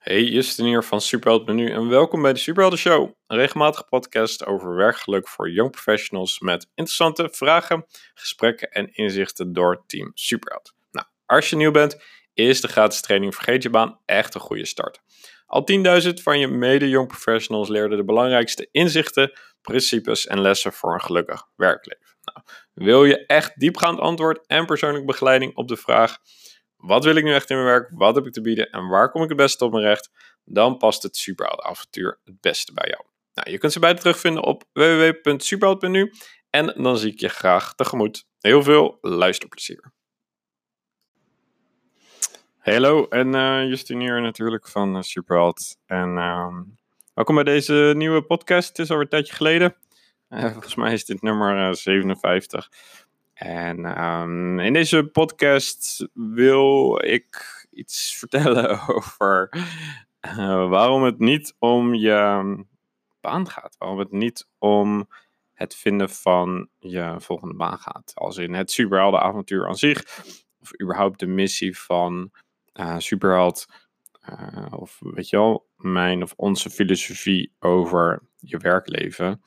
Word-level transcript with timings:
Hey, 0.00 0.22
Justin 0.22 0.64
hier 0.64 0.82
van 0.82 1.00
Superheld 1.00 1.46
Menu 1.46 1.70
en 1.70 1.88
welkom 1.88 2.22
bij 2.22 2.32
de 2.32 2.38
Superhelden 2.38 2.78
Show. 2.78 3.12
Een 3.26 3.36
regelmatige 3.36 3.84
podcast 3.84 4.46
over 4.46 4.74
werkgeluk 4.74 5.28
voor 5.28 5.50
young 5.50 5.70
professionals 5.70 6.38
met 6.38 6.62
interessante 6.74 7.28
vragen, 7.32 7.86
gesprekken 8.14 8.70
en 8.70 8.94
inzichten 8.94 9.52
door 9.52 9.82
Team 9.86 10.10
Superheld. 10.14 10.74
Nou, 10.90 11.06
als 11.26 11.50
je 11.50 11.56
nieuw 11.56 11.70
bent, 11.70 12.02
is 12.34 12.60
de 12.60 12.68
gratis 12.68 13.00
training 13.00 13.34
Vergeet 13.34 13.62
je 13.62 13.70
baan 13.70 14.00
echt 14.04 14.34
een 14.34 14.40
goede 14.40 14.66
start. 14.66 15.00
Al 15.46 15.66
10.000 16.02 16.08
van 16.22 16.38
je 16.38 16.48
mede-young 16.48 17.08
professionals 17.08 17.68
leerden 17.68 17.98
de 17.98 18.04
belangrijkste 18.04 18.68
inzichten, 18.70 19.32
principes 19.62 20.26
en 20.26 20.40
lessen 20.40 20.72
voor 20.72 20.94
een 20.94 21.02
gelukkig 21.02 21.46
werkleven. 21.56 22.06
Nou, 22.24 22.46
wil 22.74 23.04
je 23.04 23.26
echt 23.26 23.60
diepgaand 23.60 23.98
antwoord 23.98 24.46
en 24.46 24.66
persoonlijke 24.66 25.06
begeleiding 25.06 25.56
op 25.56 25.68
de 25.68 25.76
vraag 25.76 26.18
wat 26.80 27.04
wil 27.04 27.16
ik 27.16 27.24
nu 27.24 27.34
echt 27.34 27.50
in 27.50 27.56
mijn 27.56 27.68
werk? 27.68 27.90
Wat 27.94 28.14
heb 28.14 28.26
ik 28.26 28.32
te 28.32 28.40
bieden? 28.40 28.70
En 28.70 28.88
waar 28.88 29.10
kom 29.10 29.22
ik 29.22 29.28
het 29.28 29.36
beste 29.36 29.64
op 29.64 29.72
mijn 29.72 29.84
recht? 29.84 30.10
Dan 30.44 30.76
past 30.76 31.02
het 31.02 31.16
Superheld 31.16 31.60
avontuur 31.60 32.18
het 32.24 32.40
beste 32.40 32.72
bij 32.72 32.88
jou. 32.88 33.04
Nou, 33.34 33.50
je 33.50 33.58
kunt 33.58 33.72
ze 33.72 33.78
beide 33.78 34.00
terugvinden 34.00 34.42
op 34.42 34.64
www.superheld.nu. 34.72 36.12
En 36.50 36.74
dan 36.82 36.98
zie 36.98 37.12
ik 37.12 37.20
je 37.20 37.28
graag 37.28 37.74
tegemoet. 37.74 38.26
Heel 38.38 38.62
veel 38.62 38.98
luisterplezier. 39.00 39.92
Hallo, 42.58 43.06
en 43.08 43.34
uh, 43.34 43.68
Justin 43.68 44.00
hier 44.00 44.20
natuurlijk 44.20 44.68
van 44.68 44.96
uh, 44.96 45.02
Superheld. 45.02 45.76
En 45.86 46.16
uh, 46.16 46.56
welkom 47.14 47.34
bij 47.34 47.44
deze 47.44 47.92
nieuwe 47.96 48.22
podcast. 48.22 48.68
Het 48.68 48.78
is 48.78 48.88
alweer 48.88 49.04
een 49.04 49.10
tijdje 49.10 49.34
geleden. 49.34 49.76
Uh, 50.28 50.52
volgens 50.52 50.74
mij 50.74 50.92
is 50.92 51.04
dit 51.04 51.22
nummer 51.22 51.76
57. 51.76 52.70
En 53.40 54.04
um, 54.04 54.58
in 54.58 54.72
deze 54.72 55.04
podcast 55.04 56.08
wil 56.12 57.00
ik 57.04 57.66
iets 57.70 58.14
vertellen 58.18 58.88
over 58.88 59.48
uh, 60.20 60.68
waarom 60.68 61.02
het 61.02 61.18
niet 61.18 61.54
om 61.58 61.94
je 61.94 62.64
baan 63.20 63.48
gaat. 63.48 63.76
Waarom 63.78 63.98
het 63.98 64.12
niet 64.12 64.48
om 64.58 65.08
het 65.52 65.74
vinden 65.74 66.10
van 66.10 66.68
je 66.78 67.14
volgende 67.18 67.54
baan 67.54 67.78
gaat. 67.78 68.12
Als 68.14 68.36
in 68.36 68.54
het 68.54 68.70
superheldenavontuur 68.70 69.66
aan 69.66 69.76
zich. 69.76 70.22
Of 70.60 70.80
überhaupt 70.82 71.18
de 71.18 71.26
missie 71.26 71.78
van 71.78 72.30
uh, 72.74 72.98
superheld. 72.98 73.66
Uh, 74.30 74.66
of 74.70 74.98
weet 75.00 75.28
je 75.28 75.36
wel, 75.36 75.66
mijn 75.76 76.22
of 76.22 76.32
onze 76.36 76.70
filosofie 76.70 77.52
over 77.58 78.22
je 78.36 78.58
werkleven. 78.58 79.42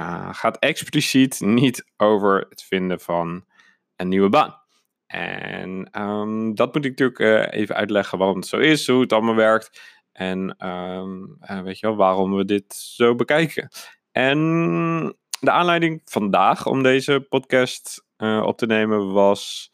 Uh, 0.00 0.28
gaat 0.34 0.58
expliciet 0.58 1.40
niet 1.40 1.90
over 1.96 2.46
het 2.48 2.62
vinden 2.62 3.00
van 3.00 3.44
een 3.96 4.08
nieuwe 4.08 4.28
baan. 4.28 4.58
En 5.06 6.00
um, 6.02 6.54
dat 6.54 6.74
moet 6.74 6.84
ik 6.84 6.90
natuurlijk 6.98 7.18
uh, 7.18 7.60
even 7.60 7.74
uitleggen 7.74 8.18
waarom 8.18 8.36
het 8.36 8.46
zo 8.46 8.56
is, 8.56 8.86
hoe 8.86 9.00
het 9.00 9.12
allemaal 9.12 9.34
werkt. 9.34 9.80
En 10.12 10.68
um, 10.68 11.36
uh, 11.50 11.60
weet 11.60 11.78
je 11.78 11.86
wel, 11.86 11.96
waarom 11.96 12.34
we 12.34 12.44
dit 12.44 12.74
zo 12.74 13.14
bekijken. 13.14 13.68
En 14.12 14.38
de 15.40 15.50
aanleiding 15.50 16.00
vandaag 16.04 16.66
om 16.66 16.82
deze 16.82 17.26
podcast 17.28 18.04
op 18.42 18.58
te 18.58 18.66
nemen 18.66 19.12
was 19.12 19.72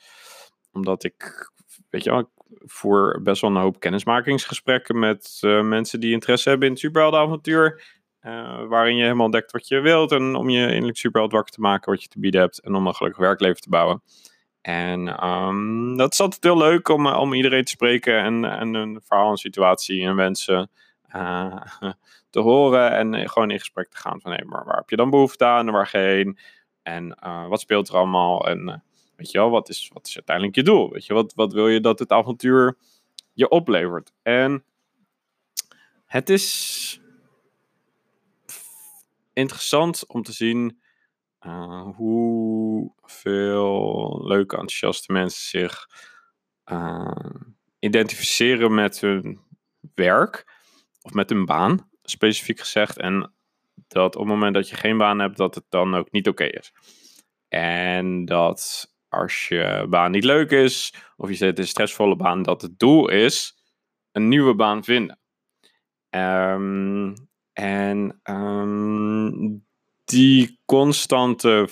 omdat 0.73 1.05
ik, 1.05 1.51
weet 1.91 2.05
je 2.05 2.11
wel, 2.11 2.19
ik 2.19 2.29
voer 2.65 3.23
best 3.23 3.41
wel 3.41 3.51
een 3.51 3.57
hoop 3.57 3.81
kennismakingsgesprekken 3.81 4.99
met 4.99 5.39
mensen 5.63 6.01
die 6.01 6.13
interesse 6.13 6.49
hebben 6.49 6.67
in 6.67 6.73
het 6.73 6.83
superheldenavontuur. 6.83 7.96
Uh, 8.27 8.67
waarin 8.67 8.97
je 8.97 9.03
helemaal 9.03 9.25
ontdekt 9.25 9.53
wat 9.53 9.69
je 9.69 9.81
wilt 9.81 10.13
en 10.13 10.35
om 10.35 10.51
je 10.51 10.69
innerlijk 10.69 10.97
superheld 10.97 11.33
wakker 11.33 11.53
te 11.53 11.61
maken, 11.61 11.93
wat 11.93 12.03
je 12.03 12.09
te 12.09 12.21
bieden 12.21 12.41
hebt 12.41 12.59
en 12.59 12.75
om 12.75 12.87
een 12.87 12.95
gelukkig 12.95 13.23
werkleven 13.23 13.61
te 13.61 13.69
bouwen. 13.69 14.03
En 14.61 15.29
um, 15.29 15.97
dat 15.97 16.13
is 16.13 16.21
altijd 16.21 16.45
heel 16.45 16.57
leuk 16.57 16.89
om, 16.89 17.07
om 17.07 17.35
iedereen 17.35 17.65
te 17.65 17.71
spreken 17.71 18.23
en, 18.23 18.45
en 18.45 18.75
een 18.75 19.01
verhaal, 19.05 19.31
een 19.31 19.37
situatie 19.37 20.03
en 20.03 20.17
wensen 20.17 20.71
uh, 21.15 21.57
te 22.31 22.41
horen 22.41 22.91
en 22.91 23.29
gewoon 23.29 23.51
in 23.51 23.59
gesprek 23.59 23.91
te 23.91 23.97
gaan 23.97 24.21
van 24.21 24.33
hé, 24.33 24.45
maar 24.45 24.65
waar 24.65 24.77
heb 24.77 24.91
je 24.91 24.97
dan 24.97 25.11
behoefte 25.11 25.45
aan 25.45 25.67
en 25.67 25.73
waar 25.73 25.87
geen 25.87 26.39
en 26.83 27.19
wat 27.49 27.61
speelt 27.61 27.89
er 27.89 27.97
allemaal 27.97 28.49
en 28.49 28.83
weet 29.17 29.31
je 29.31 29.39
wel, 29.39 29.51
wat 29.51 29.69
is, 29.69 29.91
wat 29.93 30.07
is 30.07 30.15
uiteindelijk 30.15 30.57
je 30.57 30.63
doel? 30.63 30.91
Weet 30.91 31.07
je, 31.07 31.15
wat, 31.15 31.35
wat 31.35 31.53
wil 31.53 31.69
je 31.69 31.81
dat 31.81 31.99
het 31.99 32.13
avontuur 32.13 32.77
je 33.33 33.49
oplevert? 33.49 34.13
En 34.23 34.65
het 36.05 36.31
is 36.31 37.01
interessant 39.37 40.07
om 40.07 40.23
te 40.23 40.33
zien 40.33 40.83
uh, 41.47 41.89
hoeveel 41.97 43.71
leuke, 44.27 44.57
enthousiaste 44.57 45.13
mensen 45.13 45.49
zich 45.49 45.87
uh, 46.73 47.35
identificeren 47.79 48.75
met 48.75 49.01
hun 49.01 49.41
werk 49.95 50.55
of 51.03 51.13
met 51.13 51.31
hun 51.31 51.45
baan, 51.45 51.91
specifiek 52.03 52.61
gezegd. 52.61 52.99
En 52.99 53.35
dat 53.89 54.15
op 54.15 54.21
het 54.21 54.31
moment 54.31 54.55
dat 54.55 54.69
je 54.69 54.77
geen 54.77 54.99
baan 54.99 55.19
hebt, 55.19 55.37
dat 55.37 55.55
het 55.55 55.65
dan 55.69 55.95
ook 55.95 56.11
niet 56.11 56.29
oké 56.29 56.45
is. 56.45 56.73
En 57.49 58.25
dat 58.25 58.91
als 59.09 59.49
je 59.49 59.87
baan 59.89 60.11
niet 60.11 60.25
leuk 60.25 60.51
is, 60.51 60.95
of 61.17 61.29
je 61.29 61.35
zit 61.35 61.57
in 61.57 61.63
een 61.63 61.69
stressvolle 61.69 62.17
baan, 62.17 62.43
dat 62.43 62.63
het 62.63 62.79
doel 62.79 63.09
is 63.09 63.57
een 64.13 64.29
nieuwe 64.29 64.55
baan 64.55 64.85
vinden. 64.85 65.19
Um, 66.11 67.26
en 67.57 68.21
um, 68.23 69.67
die 70.05 70.61
constante, 70.65 71.69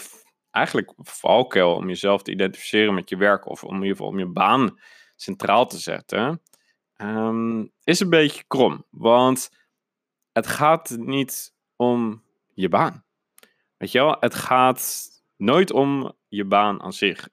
eigenlijk 0.50 0.92
valkuil 0.96 1.74
om 1.74 1.88
jezelf 1.88 2.22
te 2.22 2.30
identificeren 2.30 2.94
met 2.94 3.08
je 3.08 3.16
werk 3.16 3.48
of 3.48 3.64
om 3.64 3.74
in 3.74 3.82
ieder 3.82 3.96
geval 3.96 4.10
om 4.10 4.18
je 4.18 4.26
baan 4.26 4.80
centraal 5.16 5.66
te 5.66 5.78
zetten, 5.78 6.42
um, 6.96 7.72
is 7.82 8.00
een 8.00 8.10
beetje 8.10 8.44
krom. 8.46 8.84
Want 8.90 9.50
het 10.32 10.46
gaat 10.46 10.96
niet 10.98 11.54
om 11.76 12.22
je 12.54 12.68
baan. 12.68 13.04
Weet 13.76 13.92
je 13.92 13.98
wel, 13.98 14.16
het 14.20 14.34
gaat 14.34 15.08
nooit 15.36 15.70
om 15.70 16.12
je 16.28 16.44
baan 16.44 16.82
aan 16.82 16.92
zich. 16.92 17.28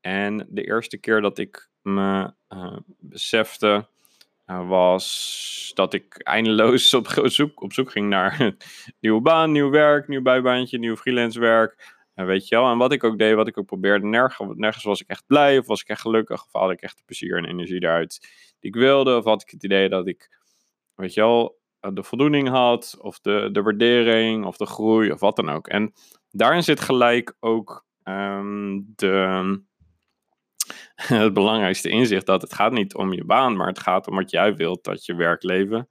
En 0.00 0.46
de 0.50 0.64
eerste 0.64 0.98
keer 0.98 1.20
dat 1.20 1.38
ik 1.38 1.70
me 1.82 2.34
uh, 2.48 2.76
besefte 2.98 3.88
was 4.60 5.70
dat 5.74 5.94
ik 5.94 6.18
eindeloos 6.18 6.94
op 6.94 7.08
zoek, 7.08 7.62
op 7.62 7.72
zoek 7.72 7.90
ging 7.90 8.08
naar 8.08 8.54
nieuwe 9.00 9.20
baan, 9.20 9.52
nieuw 9.52 9.70
werk, 9.70 10.08
nieuw 10.08 10.22
bijbaantje, 10.22 10.78
nieuw 10.78 10.96
freelance 10.96 11.40
werk. 11.40 12.00
En 12.14 12.26
weet 12.26 12.48
je 12.48 12.56
wel, 12.56 12.70
en 12.70 12.78
wat 12.78 12.92
ik 12.92 13.04
ook 13.04 13.18
deed, 13.18 13.34
wat 13.34 13.48
ik 13.48 13.58
ook 13.58 13.66
probeerde, 13.66 14.06
nergens, 14.06 14.84
was 14.84 15.00
ik 15.00 15.08
echt 15.08 15.26
blij, 15.26 15.58
of 15.58 15.66
was 15.66 15.80
ik 15.80 15.88
echt 15.88 16.00
gelukkig, 16.00 16.44
of 16.44 16.52
had 16.52 16.70
ik 16.70 16.80
echt 16.80 16.96
de 16.96 17.02
plezier 17.06 17.36
en 17.36 17.44
energie 17.44 17.80
daaruit 17.80 18.18
die 18.60 18.70
ik 18.70 18.80
wilde, 18.80 19.16
of 19.16 19.24
had 19.24 19.42
ik 19.42 19.50
het 19.50 19.64
idee 19.64 19.88
dat 19.88 20.06
ik, 20.06 20.38
weet 20.94 21.14
je 21.14 21.20
wel, 21.20 21.60
de 21.80 22.02
voldoening 22.02 22.48
had, 22.48 22.96
of 23.00 23.20
de, 23.20 23.48
de 23.52 23.62
waardering, 23.62 24.44
of 24.44 24.56
de 24.56 24.66
groei, 24.66 25.12
of 25.12 25.20
wat 25.20 25.36
dan 25.36 25.48
ook. 25.48 25.68
En 25.68 25.92
daarin 26.30 26.62
zit 26.62 26.80
gelijk 26.80 27.36
ook 27.40 27.86
um, 28.04 28.92
de, 28.96 29.62
het 30.94 31.32
belangrijkste 31.32 31.88
inzicht 31.88 32.26
dat 32.26 32.42
het 32.42 32.54
gaat 32.54 32.72
niet 32.72 32.94
om 32.94 33.12
je 33.12 33.24
baan, 33.24 33.56
maar 33.56 33.66
het 33.66 33.80
gaat 33.80 34.08
om 34.08 34.14
wat 34.14 34.30
jij 34.30 34.56
wilt 34.56 34.84
dat 34.84 35.04
je 35.04 35.14
werkleven 35.14 35.88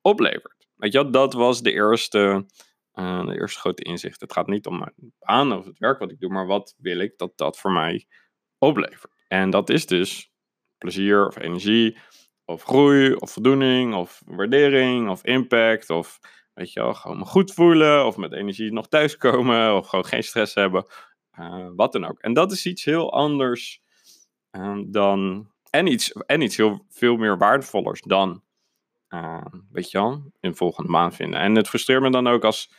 oplevert. 0.00 0.68
Weet 0.74 0.92
je, 0.92 1.10
dat 1.10 1.32
was 1.32 1.62
de 1.62 1.72
eerste, 1.72 2.46
uh, 2.94 3.26
de 3.26 3.34
eerste 3.34 3.60
grote 3.60 3.82
inzicht. 3.82 4.20
Het 4.20 4.32
gaat 4.32 4.46
niet 4.46 4.66
om 4.66 4.78
mijn 4.78 5.12
baan 5.18 5.52
of 5.52 5.64
het 5.64 5.78
werk 5.78 5.98
wat 5.98 6.10
ik 6.10 6.20
doe, 6.20 6.30
maar 6.30 6.46
wat 6.46 6.74
wil 6.78 6.98
ik 6.98 7.18
dat 7.18 7.32
dat 7.36 7.58
voor 7.58 7.72
mij 7.72 8.06
oplevert. 8.58 9.12
En 9.28 9.50
dat 9.50 9.70
is 9.70 9.86
dus 9.86 10.30
plezier 10.78 11.26
of 11.26 11.38
energie, 11.38 11.98
of 12.44 12.62
groei, 12.62 13.14
of 13.14 13.30
voldoening, 13.30 13.94
of 13.94 14.22
waardering, 14.26 15.10
of 15.10 15.24
impact, 15.24 15.90
of 15.90 16.18
weet 16.54 16.72
je 16.72 16.80
wel, 16.80 16.94
gewoon 16.94 17.18
me 17.18 17.24
goed 17.24 17.52
voelen, 17.52 18.06
of 18.06 18.16
met 18.16 18.32
energie 18.32 18.72
nog 18.72 18.88
thuiskomen, 18.88 19.76
of 19.76 19.86
gewoon 19.86 20.04
geen 20.04 20.22
stress 20.22 20.54
hebben, 20.54 20.86
uh, 21.38 21.68
wat 21.76 21.92
dan 21.92 22.04
ook. 22.04 22.18
En 22.18 22.32
dat 22.32 22.52
is 22.52 22.66
iets 22.66 22.84
heel 22.84 23.12
anders 23.12 23.82
um, 24.52 24.90
dan. 24.90 25.50
En 25.70 25.86
iets, 25.86 26.12
en 26.12 26.40
iets 26.40 26.56
heel 26.56 26.86
veel 26.88 27.16
meer 27.16 27.38
waardevollers 27.38 28.00
dan. 28.00 28.42
Uh, 29.08 29.44
weet 29.70 29.90
je 29.90 29.98
wel, 29.98 30.32
in 30.40 30.54
volgende 30.54 30.90
maand 30.90 31.14
vinden. 31.14 31.40
En 31.40 31.54
het 31.54 31.68
frustreert 31.68 32.02
me 32.02 32.10
dan 32.10 32.26
ook 32.26 32.44
als, 32.44 32.72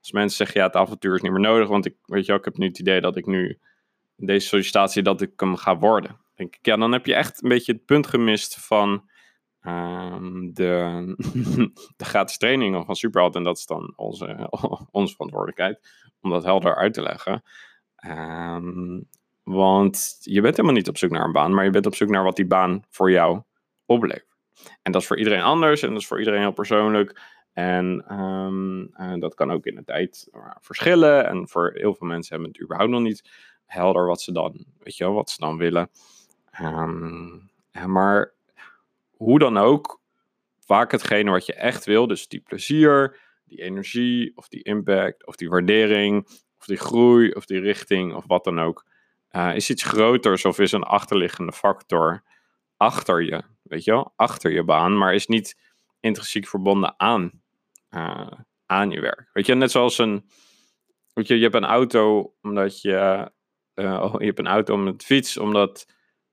als 0.00 0.12
mensen 0.12 0.36
zeggen: 0.36 0.60
ja, 0.60 0.66
het 0.66 0.76
avontuur 0.76 1.14
is 1.14 1.20
niet 1.20 1.32
meer 1.32 1.40
nodig. 1.40 1.68
Want 1.68 1.86
ik, 1.86 1.96
weet 2.04 2.20
je 2.20 2.26
wel, 2.26 2.38
ik 2.38 2.44
heb 2.44 2.56
nu 2.56 2.66
het 2.66 2.78
idee 2.78 3.00
dat 3.00 3.16
ik 3.16 3.26
nu 3.26 3.58
deze 4.16 4.46
sollicitatie 4.46 5.02
dat 5.02 5.20
ik 5.20 5.32
hem 5.36 5.56
ga 5.56 5.78
worden. 5.78 6.20
Denk 6.34 6.56
ik, 6.56 6.66
ja, 6.66 6.76
dan 6.76 6.92
heb 6.92 7.06
je 7.06 7.14
echt 7.14 7.42
een 7.42 7.48
beetje 7.48 7.72
het 7.72 7.84
punt 7.84 8.06
gemist 8.06 8.66
van. 8.66 9.08
Um, 9.62 10.54
de, 10.54 11.14
de 11.96 12.04
gratis 12.04 12.38
trainingen 12.38 12.84
van 12.84 12.96
Superheld. 12.96 13.34
En 13.34 13.42
dat 13.42 13.56
is 13.56 13.66
dan 13.66 13.92
onze, 13.96 14.48
onze 14.90 15.14
verantwoordelijkheid 15.14 15.80
om 16.20 16.30
dat 16.30 16.44
helder 16.44 16.76
uit 16.76 16.94
te 16.94 17.02
leggen. 17.02 17.42
Um, 18.06 19.08
want 19.48 20.16
je 20.20 20.40
bent 20.40 20.56
helemaal 20.56 20.76
niet 20.76 20.88
op 20.88 20.98
zoek 20.98 21.10
naar 21.10 21.24
een 21.24 21.32
baan, 21.32 21.54
maar 21.54 21.64
je 21.64 21.70
bent 21.70 21.86
op 21.86 21.94
zoek 21.94 22.08
naar 22.08 22.22
wat 22.22 22.36
die 22.36 22.46
baan 22.46 22.84
voor 22.90 23.10
jou 23.10 23.42
oplevert. 23.86 24.26
En 24.82 24.92
dat 24.92 25.00
is 25.00 25.06
voor 25.06 25.18
iedereen 25.18 25.42
anders 25.42 25.82
en 25.82 25.88
dat 25.88 26.00
is 26.00 26.06
voor 26.06 26.18
iedereen 26.18 26.40
heel 26.40 26.52
persoonlijk. 26.52 27.20
En, 27.52 28.04
en 28.94 29.20
dat 29.20 29.34
kan 29.34 29.50
ook 29.50 29.66
in 29.66 29.74
de 29.74 29.84
tijd 29.84 30.28
verschillen. 30.60 31.26
En 31.26 31.48
voor 31.48 31.70
heel 31.74 31.94
veel 31.94 32.06
mensen 32.06 32.34
hebben 32.34 32.52
het 32.52 32.62
überhaupt 32.62 32.92
nog 32.92 33.00
niet 33.00 33.30
helder 33.64 34.06
wat 34.06 34.20
ze 34.20 34.32
dan, 34.32 34.64
weet 34.78 34.96
je 34.96 35.04
wel, 35.04 35.12
wat 35.12 35.30
ze 35.30 35.40
dan 35.40 35.56
willen. 35.56 35.90
Um, 36.62 37.50
maar 37.86 38.32
hoe 39.10 39.38
dan 39.38 39.56
ook, 39.56 40.00
vaak 40.58 40.92
hetgene 40.92 41.30
wat 41.30 41.46
je 41.46 41.54
echt 41.54 41.84
wil. 41.84 42.06
Dus 42.06 42.28
die 42.28 42.40
plezier, 42.40 43.20
die 43.44 43.62
energie, 43.62 44.32
of 44.36 44.48
die 44.48 44.62
impact, 44.62 45.26
of 45.26 45.36
die 45.36 45.48
waardering, 45.48 46.26
of 46.58 46.66
die 46.66 46.76
groei, 46.76 47.30
of 47.30 47.46
die 47.46 47.60
richting, 47.60 48.14
of 48.14 48.24
wat 48.26 48.44
dan 48.44 48.60
ook. 48.60 48.86
Uh, 49.30 49.54
is 49.54 49.70
iets 49.70 49.82
groters 49.82 50.44
of 50.44 50.58
is 50.58 50.72
een 50.72 50.82
achterliggende 50.82 51.52
factor 51.52 52.22
achter 52.76 53.22
je, 53.22 53.42
weet 53.62 53.84
je 53.84 53.90
wel, 53.90 54.12
achter 54.16 54.52
je 54.52 54.64
baan, 54.64 54.98
maar 54.98 55.14
is 55.14 55.26
niet 55.26 55.58
intrinsiek 56.00 56.46
verbonden 56.46 56.94
aan, 56.96 57.42
uh, 57.90 58.32
aan 58.66 58.90
je 58.90 59.00
werk. 59.00 59.30
Weet 59.32 59.46
je, 59.46 59.54
net 59.54 59.70
zoals 59.70 59.98
een, 59.98 60.30
weet 61.12 61.26
je, 61.26 61.36
je 61.36 61.42
hebt 61.42 61.54
een 61.54 61.64
auto 61.64 62.34
omdat 62.42 62.80
je, 62.80 63.30
uh, 63.74 64.14
je 64.18 64.24
hebt 64.24 64.38
een 64.38 64.46
auto 64.46 64.74
om 64.74 64.86
het 64.86 65.04
fiets, 65.04 65.36
omdat, 65.36 65.86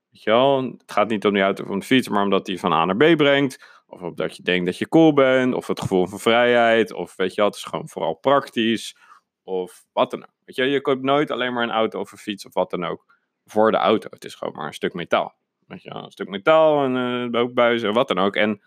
weet 0.10 0.24
je 0.24 0.30
wel, 0.30 0.64
het 0.64 0.92
gaat 0.92 1.08
niet 1.08 1.26
om 1.26 1.34
die 1.34 1.44
auto 1.44 1.66
van 1.66 1.80
de 1.80 1.86
fiets, 1.86 2.10
maar 2.10 2.24
omdat 2.24 2.46
die 2.46 2.60
van 2.60 2.74
A 2.74 2.86
naar 2.86 3.14
B 3.14 3.18
brengt, 3.18 3.84
of 3.88 4.02
omdat 4.02 4.38
je 4.38 4.44
denkt 4.44 4.66
dat 4.66 4.78
je 4.78 4.88
cool 4.88 5.14
bent, 5.14 5.54
of 5.54 5.68
het 5.68 5.82
gevoel 5.82 6.08
van 6.08 6.20
vrijheid, 6.20 6.94
of 6.94 7.16
weet 7.16 7.30
je 7.30 7.36
wel, 7.36 7.46
het 7.46 7.56
is 7.56 7.64
gewoon 7.64 7.90
vooral 7.90 8.14
praktisch, 8.14 8.98
of 9.46 9.86
wat 9.94 10.12
dan 10.12 10.24
ook. 10.24 10.34
Weet 10.46 10.56
je, 10.56 10.64
je 10.64 10.82
koopt 10.82 11.02
nooit 11.02 11.32
alleen 11.32 11.54
maar 11.54 11.64
een 11.64 11.72
auto 11.72 12.00
of 12.00 12.12
een 12.12 12.18
fiets 12.18 12.46
of 12.46 12.54
wat 12.54 12.70
dan 12.70 12.86
ook 12.86 13.06
voor 13.46 13.72
de 13.72 13.78
auto. 13.78 14.08
Het 14.12 14.26
is 14.26 14.36
gewoon 14.36 14.54
maar 14.54 14.68
een 14.68 14.74
stuk 14.74 14.94
metaal. 14.94 15.36
Weet 15.68 15.82
je, 15.82 15.94
een 15.94 16.12
stuk 16.12 16.28
metaal 16.28 16.84
en 16.84 16.96
uh, 16.96 17.30
bovenbuizen, 17.30 17.94
wat 17.94 18.08
dan 18.08 18.20
ook. 18.20 18.36
En 18.36 18.62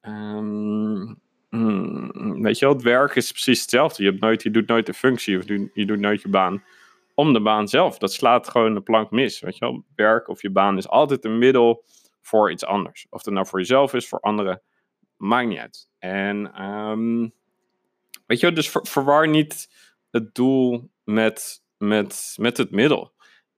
um, 0.00 1.20
weet 2.42 2.58
je 2.58 2.68
het 2.68 2.82
werk 2.82 3.14
is 3.14 3.30
precies 3.30 3.60
hetzelfde. 3.60 4.02
Je, 4.02 4.08
hebt 4.08 4.20
nooit, 4.20 4.42
je 4.42 4.50
doet 4.50 4.66
nooit 4.66 4.86
de 4.86 4.94
functie 4.94 5.38
of 5.38 5.48
je 5.74 5.84
doet 5.86 6.00
nooit 6.00 6.22
je 6.22 6.28
baan 6.28 6.64
om 7.14 7.32
de 7.32 7.40
baan 7.40 7.68
zelf. 7.68 7.98
Dat 7.98 8.12
slaat 8.12 8.48
gewoon 8.48 8.74
de 8.74 8.80
plank 8.80 9.10
mis. 9.10 9.40
Weet 9.40 9.58
je 9.58 9.82
werk 9.94 10.28
of 10.28 10.42
je 10.42 10.50
baan 10.50 10.76
is 10.76 10.88
altijd 10.88 11.24
een 11.24 11.38
middel 11.38 11.84
voor 12.20 12.50
iets 12.50 12.64
anders. 12.64 13.06
Of 13.10 13.24
het 13.24 13.34
nou 13.34 13.46
voor 13.46 13.58
jezelf 13.58 13.94
is, 13.94 14.08
voor 14.08 14.20
anderen, 14.20 14.62
maakt 15.16 15.48
niet 15.48 15.58
uit. 15.58 15.88
En 15.98 16.62
um, 16.64 17.32
weet 18.26 18.40
je 18.40 18.52
dus 18.52 18.70
ver, 18.70 18.86
verwar 18.86 19.28
niet 19.28 19.68
het 20.10 20.34
doel 20.34 20.90
met, 21.04 21.62
met, 21.76 22.34
met 22.40 22.56
het 22.56 22.70
middel. 22.70 23.12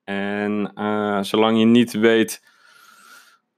En 0.04 0.72
uh, 0.74 1.22
zolang 1.22 1.58
je 1.58 1.64
niet 1.64 1.92
weet 1.92 2.42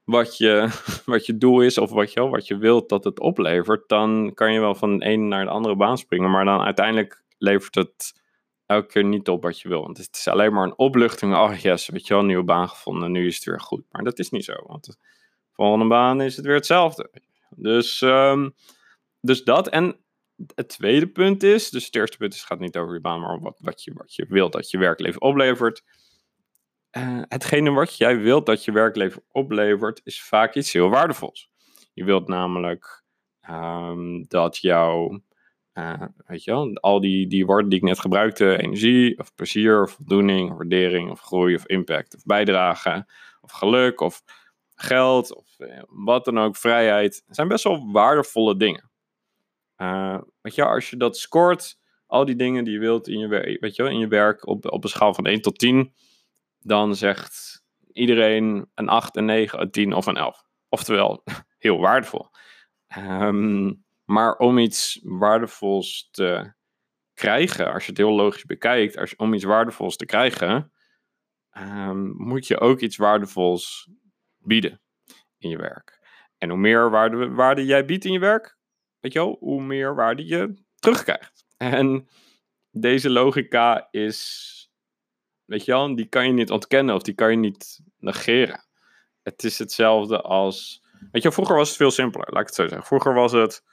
wat 0.03 0.37
je, 0.37 0.69
wat 1.05 1.25
je 1.25 1.37
doel 1.37 1.61
is 1.61 1.77
of 1.77 1.91
wat 1.91 2.13
je, 2.13 2.27
wat 2.27 2.47
je 2.47 2.57
wilt 2.57 2.89
dat 2.89 3.03
het 3.03 3.19
oplevert, 3.19 3.89
dan 3.89 4.31
kan 4.33 4.53
je 4.53 4.59
wel 4.59 4.75
van 4.75 4.97
de 4.97 5.05
ene 5.05 5.23
naar 5.23 5.45
de 5.45 5.51
andere 5.51 5.75
baan 5.75 5.97
springen. 5.97 6.31
Maar 6.31 6.45
dan 6.45 6.61
uiteindelijk 6.61 7.23
levert 7.37 7.75
het 7.75 8.21
elke 8.65 8.87
keer 8.87 9.03
niet 9.03 9.29
op 9.29 9.43
wat 9.43 9.59
je 9.59 9.69
wil. 9.69 9.81
Want 9.81 9.97
het 9.97 10.15
is 10.15 10.27
alleen 10.27 10.53
maar 10.53 10.63
een 10.63 10.77
opluchting. 10.77 11.35
Oh 11.35 11.55
yes, 11.55 11.87
weet 11.87 12.07
je 12.07 12.13
wel, 12.13 12.19
een 12.21 12.27
nieuwe 12.27 12.43
baan 12.43 12.69
gevonden. 12.69 13.11
Nu 13.11 13.27
is 13.27 13.35
het 13.35 13.43
weer 13.43 13.61
goed. 13.61 13.83
Maar 13.91 14.03
dat 14.03 14.19
is 14.19 14.29
niet 14.29 14.45
zo. 14.45 14.53
Want 14.65 14.85
de 14.85 14.95
volgende 15.53 15.87
baan 15.87 16.21
is 16.21 16.35
het 16.35 16.45
weer 16.45 16.55
hetzelfde. 16.55 17.09
Dus, 17.49 18.01
um, 18.01 18.53
dus 19.21 19.43
dat. 19.43 19.69
En 19.69 19.97
het 20.55 20.69
tweede 20.69 21.07
punt 21.07 21.43
is, 21.43 21.69
dus 21.69 21.85
het 21.85 21.95
eerste 21.95 22.17
punt 22.17 22.33
is, 22.33 22.43
gaat 22.43 22.59
niet 22.59 22.77
over 22.77 22.93
je 22.93 23.01
baan, 23.01 23.19
maar 23.19 23.39
wat, 23.39 23.59
wat, 23.59 23.83
je, 23.83 23.93
wat 23.93 24.15
je 24.15 24.25
wilt 24.29 24.51
dat 24.51 24.69
je 24.69 24.77
werkleven 24.77 25.21
oplevert. 25.21 25.83
Uh, 26.97 27.21
hetgene 27.27 27.71
wat 27.71 27.97
jij 27.97 28.19
wilt 28.19 28.45
dat 28.45 28.65
je 28.65 28.71
werkleven 28.71 29.23
oplevert, 29.31 30.01
is 30.03 30.21
vaak 30.21 30.55
iets 30.55 30.73
heel 30.73 30.89
waardevols. 30.89 31.49
Je 31.93 32.03
wilt 32.03 32.27
namelijk 32.27 33.03
um, 33.49 34.25
dat 34.27 34.57
jouw, 34.57 35.21
uh, 35.73 36.03
weet 36.25 36.43
je 36.43 36.51
wel, 36.51 36.73
al 36.73 36.99
die, 36.99 37.27
die 37.27 37.45
woorden 37.45 37.69
die 37.69 37.79
ik 37.79 37.85
net 37.85 37.99
gebruikte, 37.99 38.57
energie, 38.57 39.19
of 39.19 39.35
plezier, 39.35 39.81
of 39.81 39.91
voldoening, 39.91 40.51
of 40.51 40.57
waardering, 40.57 41.11
of 41.11 41.19
groei, 41.19 41.55
of 41.55 41.65
impact, 41.65 42.15
of 42.15 42.23
bijdrage, 42.23 43.05
of 43.41 43.51
geluk, 43.51 44.01
of 44.01 44.21
geld, 44.75 45.35
of 45.35 45.45
uh, 45.57 45.81
wat 45.87 46.25
dan 46.25 46.39
ook, 46.39 46.57
vrijheid, 46.57 47.23
zijn 47.27 47.47
best 47.47 47.63
wel 47.63 47.91
waardevolle 47.91 48.57
dingen. 48.57 48.88
Weet 50.41 50.55
je, 50.55 50.65
als 50.65 50.89
je 50.89 50.97
dat 50.97 51.17
scoort, 51.17 51.79
al 52.05 52.25
die 52.25 52.35
dingen 52.35 52.63
die 52.63 52.73
je 52.73 52.79
wilt 52.79 53.07
in 53.07 53.19
je, 53.19 53.57
weet 53.59 53.75
je 53.75 53.83
in 53.83 53.99
je 53.99 54.07
werk 54.07 54.47
op, 54.47 54.71
op 54.71 54.83
een 54.83 54.89
schaal 54.89 55.13
van 55.13 55.25
1 55.25 55.41
tot 55.41 55.59
10, 55.59 55.93
dan 56.59 56.95
zegt 56.95 57.63
iedereen 57.91 58.71
een 58.75 58.89
8, 58.89 59.15
een 59.15 59.25
9, 59.25 59.61
een 59.61 59.71
10 59.71 59.93
of 59.93 60.05
een 60.05 60.17
11. 60.17 60.43
Oftewel, 60.69 61.23
heel 61.57 61.79
waardevol. 61.79 62.29
Um, 62.97 63.85
maar 64.05 64.37
om 64.37 64.57
iets 64.57 64.99
waardevols 65.03 66.09
te 66.11 66.53
krijgen, 67.13 67.73
als 67.73 67.83
je 67.83 67.89
het 67.89 67.99
heel 67.99 68.15
logisch 68.15 68.45
bekijkt, 68.45 68.97
als, 68.97 69.15
om 69.15 69.33
iets 69.33 69.43
waardevols 69.43 69.95
te 69.95 70.05
krijgen, 70.05 70.71
um, 71.57 72.13
moet 72.17 72.47
je 72.47 72.59
ook 72.59 72.79
iets 72.79 72.97
waardevols 72.97 73.89
bieden 74.37 74.81
in 75.37 75.49
je 75.49 75.57
werk. 75.57 75.99
En 76.37 76.49
hoe 76.49 76.57
meer 76.57 76.89
waarde, 76.89 77.29
waarde 77.29 77.65
jij 77.65 77.85
biedt 77.85 78.05
in 78.05 78.11
je 78.11 78.19
werk, 78.19 78.57
weet 78.99 79.13
je 79.13 79.19
wel, 79.19 79.37
hoe 79.39 79.61
meer 79.61 79.95
waarde 79.95 80.25
je 80.25 80.53
terugkrijgt. 80.75 81.45
En 81.57 82.07
deze 82.71 83.09
logica 83.09 83.87
is 83.91 84.57
Weet 85.49 85.65
je 85.65 85.71
wel, 85.71 85.95
die 85.95 86.05
kan 86.05 86.27
je 86.27 86.33
niet 86.33 86.51
ontkennen 86.51 86.95
of 86.95 87.01
die 87.01 87.13
kan 87.13 87.31
je 87.31 87.37
niet 87.37 87.79
negeren. 87.97 88.65
Het 89.23 89.43
is 89.43 89.59
hetzelfde 89.59 90.21
als. 90.21 90.83
Weet 91.11 91.23
je, 91.23 91.31
vroeger 91.31 91.55
was 91.55 91.67
het 91.67 91.77
veel 91.77 91.91
simpeler, 91.91 92.27
laat 92.31 92.41
ik 92.41 92.47
het 92.47 92.55
zo 92.55 92.67
zeggen. 92.67 92.87
Vroeger 92.87 93.13
was 93.13 93.31
het. 93.31 93.63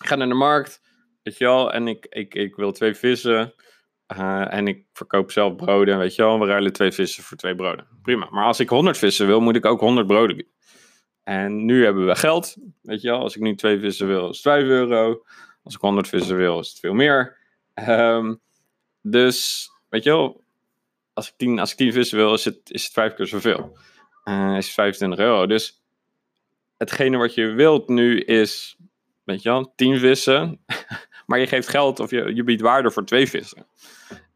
Ik 0.00 0.06
ga 0.06 0.14
naar 0.14 0.28
de 0.28 0.34
markt, 0.34 0.80
weet 1.22 1.38
je 1.38 1.44
wel, 1.44 1.72
en 1.72 1.88
ik, 1.88 2.06
ik, 2.08 2.34
ik 2.34 2.56
wil 2.56 2.72
twee 2.72 2.94
vissen. 2.94 3.54
Uh, 4.16 4.54
en 4.54 4.68
ik 4.68 4.86
verkoop 4.92 5.30
zelf 5.30 5.56
broden, 5.56 5.98
weet 5.98 6.14
je 6.14 6.22
wel. 6.22 6.40
We 6.40 6.46
ruilen 6.46 6.72
twee 6.72 6.92
vissen 6.92 7.22
voor 7.22 7.36
twee 7.36 7.54
broden. 7.54 7.86
Prima. 8.02 8.28
Maar 8.30 8.44
als 8.44 8.60
ik 8.60 8.68
100 8.68 8.98
vissen 8.98 9.26
wil, 9.26 9.40
moet 9.40 9.56
ik 9.56 9.64
ook 9.64 9.80
100 9.80 10.06
broden 10.06 10.36
bieden. 10.36 10.54
En 11.28 11.64
nu 11.64 11.84
hebben 11.84 12.06
we 12.06 12.16
geld, 12.16 12.56
weet 12.82 13.00
je 13.00 13.08
wel. 13.08 13.20
Als 13.20 13.36
ik 13.36 13.42
nu 13.42 13.54
twee 13.54 13.78
vissen 13.78 14.06
wil, 14.06 14.28
is 14.28 14.36
het 14.36 14.40
5 14.40 14.64
euro. 14.64 15.22
Als 15.62 15.74
ik 15.74 15.80
100 15.80 16.08
vissen 16.08 16.36
wil, 16.36 16.58
is 16.58 16.68
het 16.68 16.78
veel 16.78 16.92
meer. 16.92 17.36
Um, 17.88 18.40
dus 19.02 19.68
weet 19.88 20.04
je 20.04 20.10
wel, 20.10 20.44
als 21.12 21.28
ik 21.28 21.34
tien, 21.36 21.58
als 21.58 21.70
ik 21.70 21.76
tien 21.76 21.92
vissen 21.92 22.18
wil, 22.18 22.34
is 22.34 22.44
het, 22.44 22.70
is 22.70 22.84
het 22.84 22.92
vijf 22.92 23.14
keer 23.14 23.26
zoveel. 23.26 23.78
Uh, 24.24 24.56
is 24.56 24.64
het 24.64 24.74
25 24.74 25.18
euro. 25.18 25.46
Dus 25.46 25.82
hetgene 26.76 27.16
wat 27.16 27.34
je 27.34 27.46
wilt 27.46 27.88
nu 27.88 28.20
is, 28.20 28.76
weet 29.24 29.42
je 29.42 29.48
wel, 29.48 29.72
tien 29.76 29.98
vissen. 29.98 30.64
maar 31.26 31.38
je 31.38 31.46
geeft 31.46 31.68
geld 31.68 32.00
of 32.00 32.10
je, 32.10 32.34
je 32.34 32.44
biedt 32.44 32.62
waarde 32.62 32.90
voor 32.90 33.04
twee 33.04 33.28
vissen. 33.28 33.66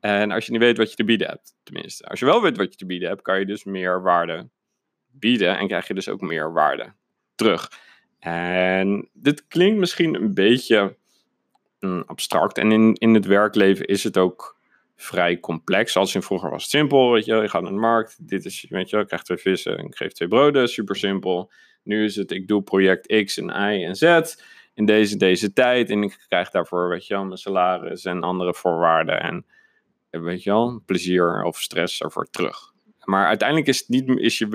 En 0.01 0.31
als 0.31 0.47
je 0.47 0.53
niet 0.53 0.61
weet 0.61 0.77
wat 0.77 0.91
je 0.91 0.97
te 0.97 1.05
bieden 1.05 1.29
hebt, 1.29 1.55
tenminste. 1.63 2.05
Als 2.05 2.21
je 2.21 2.27
wel 2.27 2.43
weet 2.43 2.57
wat 2.57 2.71
je 2.71 2.79
te 2.79 2.87
bieden 2.87 3.09
hebt, 3.09 3.23
kan 3.23 3.39
je 3.39 3.47
dus 3.47 3.65
meer 3.65 4.03
waarde 4.03 4.49
bieden. 5.13 5.59
En 5.59 5.67
krijg 5.67 5.89
je 5.89 5.95
dus 5.95 6.09
ook 6.09 6.21
meer 6.21 6.53
waarde 6.53 6.93
terug. 7.35 7.71
En 8.19 9.09
dit 9.13 9.47
klinkt 9.49 9.79
misschien 9.79 10.15
een 10.15 10.35
beetje 10.35 10.97
mm, 11.81 12.03
abstract. 12.07 12.59
En 12.59 12.73
in, 12.73 12.95
in 12.95 13.15
het 13.15 13.27
werkleven 13.27 13.87
is 13.87 14.05
het 14.05 14.19
ook 14.19 14.61
vrij 14.97 15.41
complex. 15.41 15.97
Als 15.97 16.15
in 16.15 16.23
vroeger 16.23 16.51
was 16.51 16.63
het 16.63 16.71
simpel, 16.71 17.13
weet 17.13 17.25
je, 17.25 17.35
je 17.35 17.49
gaat 17.49 17.63
naar 17.63 17.73
de 17.73 17.79
markt, 17.79 18.29
dit 18.29 18.45
is, 18.45 18.67
weet 18.69 18.91
je, 18.91 18.99
ik 18.99 19.07
krijg 19.07 19.23
twee 19.23 19.39
vissen 19.39 19.79
en 19.79 19.87
ik 19.87 19.97
geef 19.97 20.13
twee 20.13 20.29
broden, 20.29 20.69
super 20.69 20.97
simpel. 20.97 21.51
Nu 21.83 22.05
is 22.05 22.17
het, 22.17 22.31
ik 22.31 22.49
doe 22.49 22.63
project 22.63 23.25
X 23.25 23.39
en 23.39 23.49
Y 23.49 23.85
en 23.85 23.97
Z 23.97 24.35
in 24.75 24.87
deze, 24.87 25.17
deze 25.17 25.53
tijd 25.53 25.91
en 25.91 26.03
ik 26.03 26.25
krijg 26.29 26.51
daarvoor, 26.51 26.89
weet 26.89 27.07
je 27.07 27.15
wel, 27.15 27.25
mijn 27.25 27.39
salaris 27.39 28.05
en 28.05 28.23
andere 28.23 28.55
voorwaarden 28.55 29.21
en, 29.21 29.47
weet 30.11 30.43
je 30.43 30.51
wel, 30.51 30.83
plezier 30.87 31.43
of 31.43 31.61
stress 31.61 32.01
ervoor 32.01 32.27
terug. 32.31 32.73
Maar 33.05 33.27
uiteindelijk 33.27 33.69
is, 33.69 33.79
het 33.79 33.89
niet, 33.89 34.19
is 34.19 34.39
je 34.39 34.49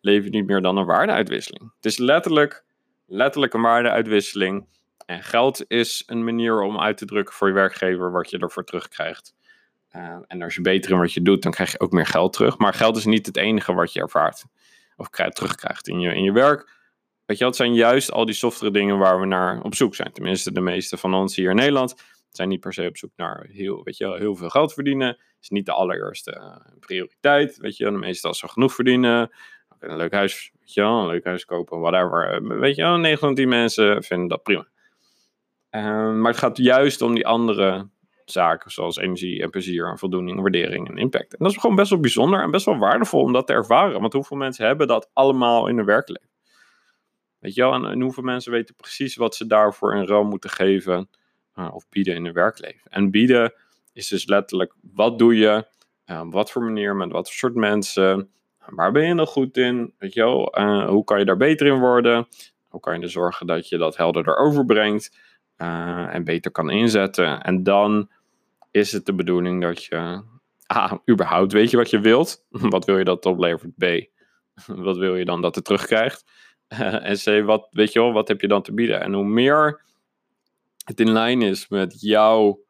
werkleven 0.00 0.30
niet 0.30 0.46
meer 0.46 0.60
dan 0.60 0.76
een 0.76 0.86
waardeuitwisseling. 0.86 1.72
Het 1.76 1.84
is 1.84 1.98
letterlijk, 1.98 2.64
letterlijk 3.06 3.54
een 3.54 3.62
waardeuitwisseling. 3.62 4.66
En 5.06 5.22
geld 5.22 5.64
is 5.68 6.02
een 6.06 6.24
manier 6.24 6.62
om 6.62 6.80
uit 6.80 6.96
te 6.96 7.04
drukken 7.04 7.34
voor 7.34 7.48
je 7.48 7.54
werkgever 7.54 8.12
wat 8.12 8.30
je 8.30 8.38
ervoor 8.38 8.64
terugkrijgt. 8.64 9.34
Uh, 9.96 10.16
en 10.26 10.42
als 10.42 10.54
je 10.54 10.60
beter 10.60 10.90
in 10.90 10.98
wat 10.98 11.12
je 11.12 11.22
doet, 11.22 11.42
dan 11.42 11.52
krijg 11.52 11.72
je 11.72 11.80
ook 11.80 11.92
meer 11.92 12.06
geld 12.06 12.32
terug. 12.32 12.58
Maar 12.58 12.74
geld 12.74 12.96
is 12.96 13.04
niet 13.04 13.26
het 13.26 13.36
enige 13.36 13.72
wat 13.72 13.92
je 13.92 14.00
ervaart 14.00 14.44
of 14.96 15.10
krijg, 15.10 15.32
terugkrijgt 15.32 15.88
in 15.88 16.00
je, 16.00 16.14
in 16.14 16.22
je 16.22 16.32
werk. 16.32 16.78
Weet 17.26 17.38
je, 17.38 17.44
het 17.44 17.56
zijn 17.56 17.74
juist 17.74 18.12
al 18.12 18.24
die 18.24 18.34
softere 18.34 18.70
dingen 18.70 18.98
waar 18.98 19.20
we 19.20 19.26
naar 19.26 19.62
op 19.62 19.74
zoek 19.74 19.94
zijn. 19.94 20.12
Tenminste, 20.12 20.52
de 20.52 20.60
meeste 20.60 20.96
van 20.96 21.14
ons 21.14 21.36
hier 21.36 21.50
in 21.50 21.56
Nederland 21.56 21.94
zijn 22.28 22.48
niet 22.48 22.60
per 22.60 22.72
se 22.72 22.86
op 22.86 22.96
zoek 22.96 23.10
naar 23.16 23.46
heel, 23.50 23.84
weet 23.84 23.96
je, 23.96 24.16
heel 24.16 24.36
veel 24.36 24.48
geld 24.48 24.72
verdienen. 24.72 25.08
Dat 25.08 25.40
is 25.40 25.48
niet 25.48 25.66
de 25.66 25.72
allereerste 25.72 26.36
uh, 26.36 26.78
prioriteit. 26.80 27.56
Weet 27.56 27.76
je, 27.76 27.84
de 27.84 27.90
meeste 27.90 28.28
als 28.28 28.38
ze 28.38 28.48
genoeg 28.48 28.74
verdienen, 28.74 29.30
een 29.80 29.96
leuk 29.96 30.12
huis, 30.12 30.52
weet 30.58 30.74
je 30.74 30.80
wel, 30.80 31.00
een 31.00 31.06
leuk 31.06 31.24
huis 31.24 31.44
kopen, 31.44 31.80
whatever. 31.80 32.32
Eh, 32.32 32.58
weet 32.58 32.76
je 32.76 32.82
wel, 32.82 32.96
9 32.96 33.18
van 33.18 33.34
10 33.34 33.48
mensen 33.48 34.02
vinden 34.02 34.28
dat 34.28 34.42
prima. 34.42 34.66
Uh, 35.70 36.12
maar 36.12 36.30
het 36.30 36.40
gaat 36.40 36.56
juist 36.56 37.02
om 37.02 37.14
die 37.14 37.26
andere 37.26 37.88
zaken 38.24 38.70
zoals 38.70 38.96
energie 38.96 39.42
en 39.42 39.50
plezier 39.50 39.88
en 39.88 39.98
voldoening, 39.98 40.40
waardering 40.40 40.88
en 40.88 40.96
impact. 40.96 41.32
En 41.32 41.38
dat 41.38 41.50
is 41.50 41.56
gewoon 41.56 41.76
best 41.76 41.90
wel 41.90 42.00
bijzonder 42.00 42.42
en 42.42 42.50
best 42.50 42.64
wel 42.64 42.78
waardevol 42.78 43.20
om 43.20 43.32
dat 43.32 43.46
te 43.46 43.52
ervaren. 43.52 44.00
Want 44.00 44.12
hoeveel 44.12 44.36
mensen 44.36 44.66
hebben 44.66 44.86
dat 44.86 45.10
allemaal 45.12 45.66
in 45.66 45.76
hun 45.76 45.86
werkleven? 45.86 46.28
Weet 47.38 47.54
je 47.54 47.60
wel, 47.60 47.74
en, 47.74 48.00
hoeveel 48.00 48.22
mensen 48.22 48.52
weten 48.52 48.74
precies 48.74 49.16
wat 49.16 49.34
ze 49.34 49.46
daarvoor 49.46 49.94
in 49.94 50.06
ruil 50.06 50.24
moeten 50.24 50.50
geven 50.50 51.08
uh, 51.54 51.74
of 51.74 51.88
bieden 51.88 52.14
in 52.14 52.24
hun 52.24 52.34
werkleven. 52.34 52.90
En 52.90 53.10
bieden 53.10 53.54
is 53.92 54.08
dus 54.08 54.26
letterlijk, 54.26 54.74
wat 54.80 55.18
doe 55.18 55.36
je, 55.36 55.66
uh, 56.06 56.22
wat 56.24 56.50
voor 56.50 56.62
manier, 56.62 56.96
met 56.96 57.12
wat 57.12 57.26
voor 57.26 57.36
soort 57.36 57.54
mensen, 57.54 58.30
waar 58.74 58.92
ben 58.92 59.06
je 59.06 59.14
nog 59.14 59.30
goed 59.30 59.56
in, 59.56 59.94
weet 59.98 60.14
je 60.14 60.20
wel, 60.20 60.58
uh, 60.60 60.88
hoe 60.88 61.04
kan 61.04 61.18
je 61.18 61.24
daar 61.24 61.36
beter 61.36 61.66
in 61.66 61.78
worden, 61.78 62.26
Hoe 62.68 62.80
kan 62.80 62.96
je 62.98 63.02
er 63.02 63.10
zorgen 63.10 63.46
dat 63.46 63.68
je 63.68 63.78
dat 63.78 63.96
helderder 63.96 64.36
overbrengt 64.36 65.16
uh, 65.58 66.14
en 66.14 66.24
beter 66.24 66.50
kan 66.50 66.70
inzetten? 66.70 67.42
En 67.42 67.62
dan 67.62 68.10
is 68.70 68.92
het 68.92 69.06
de 69.06 69.14
bedoeling 69.14 69.62
dat 69.62 69.84
je 69.84 70.22
A, 70.74 71.00
überhaupt 71.10 71.52
weet 71.52 71.70
je 71.70 71.76
wat 71.76 71.90
je 71.90 72.00
wilt. 72.00 72.44
Wat 72.74 72.84
wil 72.84 72.98
je 72.98 73.04
dat 73.04 73.26
oplevert? 73.26 73.76
B, 73.76 73.84
wat 74.86 74.96
wil 74.96 75.16
je 75.16 75.24
dan 75.24 75.42
dat 75.42 75.54
het 75.54 75.64
terugkrijgt? 75.64 76.24
en 76.68 77.16
C, 77.16 77.44
wat, 77.44 77.68
weet 77.70 77.92
je 77.92 78.00
wel, 78.00 78.12
wat 78.12 78.28
heb 78.28 78.40
je 78.40 78.48
dan 78.48 78.62
te 78.62 78.74
bieden? 78.74 79.00
En 79.00 79.12
hoe 79.12 79.24
meer 79.24 79.82
het 80.84 81.00
in 81.00 81.10
lijn 81.10 81.42
is 81.42 81.68
met 81.68 82.00
jouw 82.00 82.60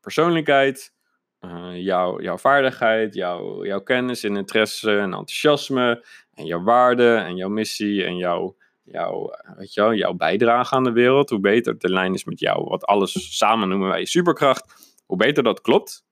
persoonlijkheid, 0.00 0.92
uh, 1.40 1.82
jouw, 1.82 2.38
vaardigheid, 2.38 3.14
jouw, 3.14 3.80
kennis 3.80 4.24
en 4.24 4.36
interesse 4.36 4.90
en 4.90 5.12
enthousiasme 5.12 6.04
en 6.34 6.46
jouw 6.46 6.62
waarde 6.62 7.14
en 7.14 7.36
jouw 7.36 7.48
missie 7.48 8.04
en 8.04 8.16
jouw, 8.16 8.56
jouw, 8.82 9.30
weet 9.56 9.74
je 9.74 9.80
wel, 9.80 9.94
jouw 9.94 10.14
bijdrage 10.14 10.74
aan 10.74 10.84
de 10.84 10.92
wereld, 10.92 11.30
hoe 11.30 11.40
beter 11.40 11.74
in 11.78 11.90
lijn 11.90 12.14
is 12.14 12.24
met 12.24 12.40
jou, 12.40 12.64
wat 12.64 12.84
alles 12.84 13.36
samen 13.38 13.68
noemen 13.68 13.88
wij 13.88 14.04
superkracht, 14.04 14.94
hoe 15.06 15.16
beter 15.16 15.42
dat 15.42 15.60
klopt, 15.60 16.04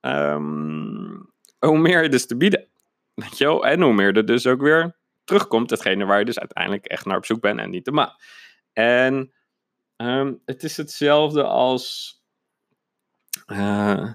um, 0.00 1.32
hoe 1.58 1.78
meer 1.78 2.02
je 2.02 2.08
dus 2.08 2.26
te 2.26 2.36
bieden. 2.36 2.68
Weet 3.14 3.38
je 3.38 3.44
wel? 3.44 3.66
En 3.66 3.80
hoe 3.80 3.92
meer 3.92 4.16
er 4.16 4.26
dus 4.26 4.46
ook 4.46 4.60
weer 4.60 4.96
terugkomt, 5.24 5.70
hetgene 5.70 6.04
waar 6.04 6.18
je 6.18 6.24
dus 6.24 6.38
uiteindelijk 6.38 6.86
echt 6.86 7.04
naar 7.04 7.16
op 7.16 7.24
zoek 7.24 7.40
bent 7.40 7.60
en 7.60 7.70
niet 7.70 7.84
te 7.84 7.90
ma. 7.90 8.18
En 8.72 9.32
um, 9.96 10.42
het 10.44 10.62
is 10.62 10.76
hetzelfde 10.76 11.42
als. 11.42 12.16
Uh, 13.46 14.12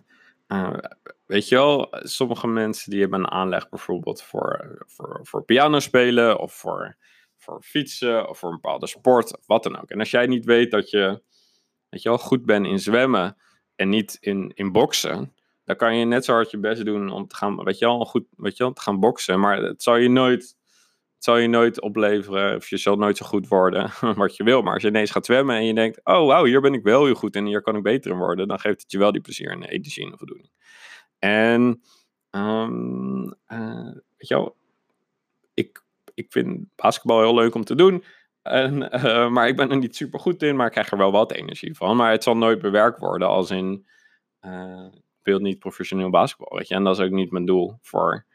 uh, 0.47 0.77
weet 1.25 1.47
je 1.49 1.55
wel, 1.55 1.87
sommige 1.91 2.47
mensen 2.47 2.91
die 2.91 3.01
hebben 3.01 3.19
een 3.19 3.31
aanleg 3.31 3.69
bijvoorbeeld 3.69 4.21
voor, 4.21 4.83
voor, 4.85 5.19
voor 5.23 5.43
piano 5.43 5.79
spelen 5.79 6.39
of 6.39 6.53
voor, 6.53 6.97
voor 7.37 7.61
fietsen 7.61 8.29
of 8.29 8.39
voor 8.39 8.49
een 8.49 8.59
bepaalde 8.61 8.87
sport 8.87 9.37
of 9.37 9.47
wat 9.47 9.63
dan 9.63 9.81
ook. 9.81 9.89
En 9.89 9.99
als 9.99 10.11
jij 10.11 10.27
niet 10.27 10.45
weet 10.45 10.71
dat 10.71 10.89
je, 10.89 11.21
weet 11.89 12.01
je 12.01 12.09
wel, 12.09 12.17
goed 12.17 12.45
bent 12.45 12.65
in 12.65 12.79
zwemmen 12.79 13.37
en 13.75 13.89
niet 13.89 14.17
in, 14.19 14.51
in 14.55 14.71
boksen, 14.71 15.35
dan 15.63 15.75
kan 15.75 15.97
je 15.97 16.05
net 16.05 16.25
zo 16.25 16.33
hard 16.33 16.51
je 16.51 16.57
best 16.57 16.85
doen 16.85 17.09
om 17.09 17.27
te 17.27 17.35
gaan, 17.35 17.63
weet 17.63 17.77
je 17.77 17.85
wel, 17.85 18.05
goed, 18.05 18.25
weet 18.37 18.57
je 18.57 18.63
wel, 18.63 18.73
te 18.73 18.81
gaan 18.81 18.99
boksen. 18.99 19.39
Maar 19.39 19.57
het 19.61 19.83
zal 19.83 19.95
je 19.95 20.09
nooit, 20.09 20.56
het 21.17 21.25
zal 21.25 21.37
je 21.37 21.47
nooit 21.47 21.81
opleveren, 21.81 22.55
of 22.55 22.69
je 22.69 22.77
zal 22.77 22.95
nooit 22.95 23.17
zo 23.17 23.25
goed 23.25 23.47
worden 23.47 23.91
wat 24.15 24.35
je 24.35 24.43
wil. 24.43 24.61
Maar 24.61 24.73
als 24.73 24.81
je 24.81 24.87
ineens 24.87 25.11
gaat 25.11 25.25
zwemmen 25.25 25.55
en 25.55 25.65
je 25.65 25.73
denkt, 25.73 25.99
oh 26.03 26.27
wauw, 26.27 26.45
hier 26.45 26.61
ben 26.61 26.73
ik 26.73 26.83
wel 26.83 27.05
heel 27.05 27.13
goed 27.13 27.35
en 27.35 27.45
hier 27.45 27.61
kan 27.61 27.75
ik 27.75 27.83
beter 27.83 28.11
in 28.11 28.17
worden, 28.17 28.47
dan 28.47 28.59
geeft 28.59 28.81
het 28.81 28.91
je 28.91 28.97
wel 28.97 29.11
die 29.11 29.21
plezier 29.21 29.51
en 29.51 29.63
energie 29.63 30.11
en 30.11 30.17
voldoening. 30.17 30.51
En, 31.19 31.81
um, 32.31 33.23
uh, 33.47 33.91
weet 34.17 34.27
je 34.27 34.35
wel, 34.35 34.55
ik, 35.53 35.83
ik 36.13 36.31
vind 36.31 36.65
basketbal 36.75 37.19
heel 37.19 37.35
leuk 37.35 37.55
om 37.55 37.63
te 37.63 37.75
doen. 37.75 38.03
En, 38.41 38.81
uh, 38.81 39.29
maar 39.35 39.47
ik 39.47 39.55
ben 39.55 39.69
er 39.71 39.77
niet 39.77 39.95
super 39.95 40.19
goed 40.19 40.43
in, 40.43 40.55
maar 40.55 40.65
ik 40.65 40.71
krijg 40.71 40.91
er 40.91 40.97
wel 40.97 41.11
wat 41.11 41.31
energie 41.31 41.75
van. 41.75 41.95
Maar 41.95 42.11
het 42.11 42.23
zal 42.23 42.37
nooit 42.37 42.61
bewerkt 42.61 42.99
worden 42.99 43.27
als 43.27 43.51
in... 43.51 43.85
Uh, 44.41 44.87
speelt 45.19 45.41
niet 45.41 45.59
professioneel 45.59 46.09
basketbal, 46.09 46.57
weet 46.57 46.67
je. 46.67 46.75
En 46.75 46.83
dat 46.83 46.99
is 46.99 47.05
ook 47.05 47.11
niet 47.11 47.31
mijn 47.31 47.45
doel 47.45 47.77
voor, 47.81 48.25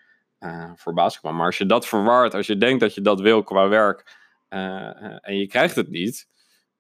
uh, 0.45 0.71
voor 0.75 0.95
basketbal. 0.95 1.33
Maar 1.33 1.47
als 1.47 1.59
je 1.59 1.67
dat 1.67 1.87
verwaart, 1.87 2.35
als 2.35 2.47
je 2.47 2.57
denkt 2.57 2.81
dat 2.81 2.95
je 2.95 3.01
dat 3.01 3.21
wil 3.21 3.43
qua 3.43 3.69
werk 3.69 4.17
uh, 4.49 5.27
en 5.27 5.37
je 5.37 5.47
krijgt 5.47 5.77
het 5.77 5.89
niet, 5.89 6.31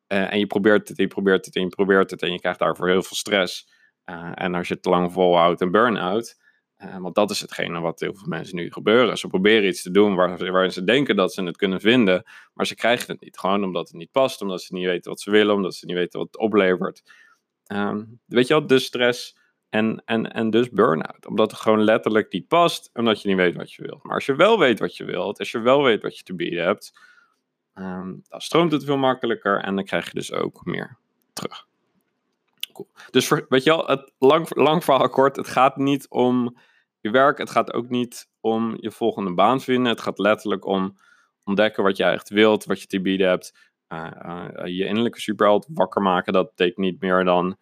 en 0.06 0.38
je 0.38 0.46
probeert 0.46 0.88
het 0.88 0.98
en 0.98 1.04
je 1.04 1.10
probeert 1.10 1.44
het 1.44 1.56
en 1.56 1.62
je 1.62 1.68
probeert 1.68 2.10
het 2.10 2.22
en 2.22 2.32
je 2.32 2.40
krijgt 2.40 2.58
daarvoor 2.58 2.88
heel 2.88 3.02
veel 3.02 3.16
stress. 3.16 3.68
en 4.34 4.54
als 4.54 4.68
je 4.68 4.74
het 4.74 4.82
te 4.82 4.88
lang 4.88 5.12
volhoudt, 5.12 5.60
een 5.60 5.70
burn-out. 5.70 6.36
want 6.98 7.14
dat 7.14 7.30
is 7.30 7.40
hetgene 7.40 7.80
wat 7.80 8.00
heel 8.00 8.14
veel 8.14 8.28
mensen 8.28 8.56
nu 8.56 8.70
gebeuren. 8.72 9.18
Ze 9.18 9.26
proberen 9.26 9.68
iets 9.68 9.82
te 9.82 9.90
doen 9.90 10.14
waar, 10.14 10.50
waar 10.52 10.70
ze 10.70 10.84
denken 10.84 11.16
dat 11.16 11.32
ze 11.32 11.42
het 11.42 11.56
kunnen 11.56 11.80
vinden, 11.80 12.22
maar 12.54 12.66
ze 12.66 12.74
krijgen 12.74 13.12
het 13.12 13.20
niet. 13.20 13.38
Gewoon 13.38 13.64
omdat 13.64 13.88
het 13.88 13.96
niet 13.96 14.10
past, 14.10 14.40
omdat 14.40 14.62
ze 14.62 14.74
niet 14.74 14.86
weten 14.86 15.10
wat 15.10 15.20
ze 15.20 15.30
willen, 15.30 15.54
omdat 15.54 15.74
ze 15.74 15.86
niet 15.86 15.96
weten 15.96 16.18
wat 16.18 16.28
het 16.32 16.40
oplevert. 16.40 17.02
Um, 17.66 18.20
weet 18.26 18.46
je 18.46 18.54
wel, 18.54 18.66
de 18.66 18.78
stress 18.78 19.36
en, 19.72 20.02
en, 20.04 20.32
en 20.32 20.50
dus 20.50 20.70
burn-out. 20.70 21.26
Omdat 21.26 21.50
het 21.50 21.60
gewoon 21.60 21.82
letterlijk 21.84 22.32
niet 22.32 22.48
past. 22.48 22.90
Omdat 22.94 23.22
je 23.22 23.28
niet 23.28 23.36
weet 23.36 23.56
wat 23.56 23.72
je 23.72 23.82
wilt. 23.82 24.02
Maar 24.02 24.14
als 24.14 24.26
je 24.26 24.36
wel 24.36 24.58
weet 24.58 24.78
wat 24.78 24.96
je 24.96 25.04
wilt. 25.04 25.38
Als 25.38 25.50
je 25.50 25.60
wel 25.60 25.82
weet 25.82 26.02
wat 26.02 26.18
je 26.18 26.22
te 26.22 26.34
bieden 26.34 26.64
hebt. 26.64 26.98
Um, 27.74 28.22
dan 28.28 28.40
stroomt 28.40 28.72
het 28.72 28.84
veel 28.84 28.96
makkelijker. 28.96 29.60
En 29.60 29.74
dan 29.74 29.84
krijg 29.84 30.04
je 30.04 30.14
dus 30.14 30.32
ook 30.32 30.64
meer 30.64 30.98
terug. 31.32 31.66
Cool. 32.72 32.88
Dus 33.10 33.26
voor, 33.26 33.46
weet 33.48 33.64
je 33.64 33.70
wel, 33.70 33.86
het 33.86 34.12
lang, 34.18 34.54
lang 34.54 34.84
verhaal 34.84 35.08
kort. 35.08 35.36
Het 35.36 35.48
gaat 35.48 35.76
niet 35.76 36.08
om 36.08 36.56
je 37.00 37.10
werk. 37.10 37.38
Het 37.38 37.50
gaat 37.50 37.72
ook 37.72 37.88
niet 37.88 38.30
om 38.40 38.76
je 38.80 38.90
volgende 38.90 39.34
baan 39.34 39.60
vinden. 39.60 39.92
Het 39.92 40.00
gaat 40.00 40.18
letterlijk 40.18 40.66
om 40.66 40.96
ontdekken 41.44 41.82
wat 41.82 41.96
je 41.96 42.04
echt 42.04 42.28
wilt. 42.28 42.64
Wat 42.64 42.80
je 42.80 42.86
te 42.86 43.00
bieden 43.00 43.28
hebt. 43.28 43.70
Uh, 43.88 44.10
uh, 44.24 44.48
je 44.64 44.84
innerlijke 44.84 45.20
superheld 45.20 45.66
wakker 45.70 46.02
maken. 46.02 46.32
Dat 46.32 46.48
betekent 46.48 46.78
niet 46.78 47.00
meer 47.00 47.24
dan 47.24 47.56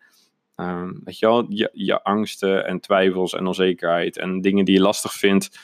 Um, 0.60 1.00
weet 1.04 1.18
je 1.18 1.26
wel, 1.26 1.46
je, 1.72 2.02
angsten 2.02 2.66
en 2.66 2.80
twijfels 2.80 3.34
en 3.34 3.46
onzekerheid 3.46 4.18
en 4.18 4.40
dingen 4.40 4.64
die 4.64 4.74
je 4.74 4.80
lastig 4.80 5.12
vindt, 5.12 5.58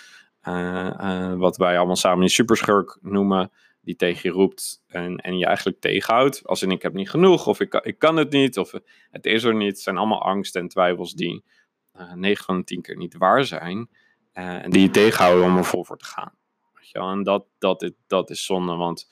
uh, 0.49 0.91
uh, 1.01 1.35
wat 1.35 1.57
wij 1.57 1.77
allemaal 1.77 1.97
samen 1.97 2.23
een 2.23 2.29
superschurk 2.29 2.99
noemen, 3.01 3.51
die 3.81 3.97
tegen 3.97 4.21
je 4.23 4.37
roept 4.37 4.83
en, 4.87 5.17
en 5.17 5.39
je 5.39 5.47
eigenlijk 5.47 5.81
tegenhoudt. 5.81 6.47
Als 6.47 6.63
in 6.63 6.71
ik 6.71 6.83
heb 6.83 6.93
niet 6.93 7.11
genoeg, 7.11 7.47
of 7.47 7.61
ik, 7.61 7.75
ik 7.75 7.99
kan 7.99 8.17
het 8.17 8.31
niet, 8.31 8.59
of 8.59 8.73
het 9.11 9.27
is 9.27 9.45
er 9.45 9.55
niet. 9.55 9.81
Zijn 9.81 9.97
allemaal 9.97 10.23
angsten 10.23 10.61
en 10.61 10.69
twijfels 10.69 11.15
die 11.15 11.45
uh, 11.97 12.03
eh, 12.03 12.13
9 12.13 12.45
van 12.45 12.59
de 12.59 12.65
10 12.65 12.83
keer 12.83 12.97
niet 12.97 13.17
waar 13.17 13.45
zijn. 13.45 13.89
en 14.33 14.71
die 14.71 14.83
je 14.83 14.91
tegenhouden 14.91 15.45
om 15.45 15.57
er 15.57 15.65
vol 15.65 15.85
voor 15.85 15.99
te 15.99 16.05
gaan. 16.05 16.33
Weet 16.75 16.91
je 16.91 16.99
wel? 16.99 17.11
En 17.11 17.23
dat, 17.23 17.47
dat, 17.59 17.93
dat 18.07 18.31
is 18.31 18.45
zonde, 18.45 18.75
want 18.75 19.11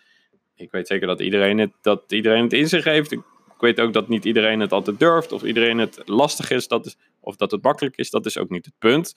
ik 0.54 0.70
weet 0.70 0.86
zeker 0.86 1.06
dat 1.06 1.20
iedereen 1.20 1.58
het, 1.58 1.72
dat 1.80 2.12
iedereen 2.12 2.42
het 2.42 2.52
in 2.52 2.68
zich 2.68 2.84
heeft 2.84 3.16
weet 3.64 3.80
ook 3.80 3.92
dat 3.92 4.08
niet 4.08 4.24
iedereen 4.24 4.60
het 4.60 4.72
altijd 4.72 4.98
durft, 4.98 5.32
of 5.32 5.42
iedereen 5.42 5.78
het 5.78 6.02
lastig 6.04 6.50
is, 6.50 6.68
dat 6.68 6.86
is 6.86 6.96
of 7.20 7.36
dat 7.36 7.50
het 7.50 7.62
makkelijk 7.62 7.96
is, 7.96 8.10
dat 8.10 8.26
is 8.26 8.38
ook 8.38 8.50
niet 8.50 8.64
het 8.64 8.74
punt. 8.78 9.14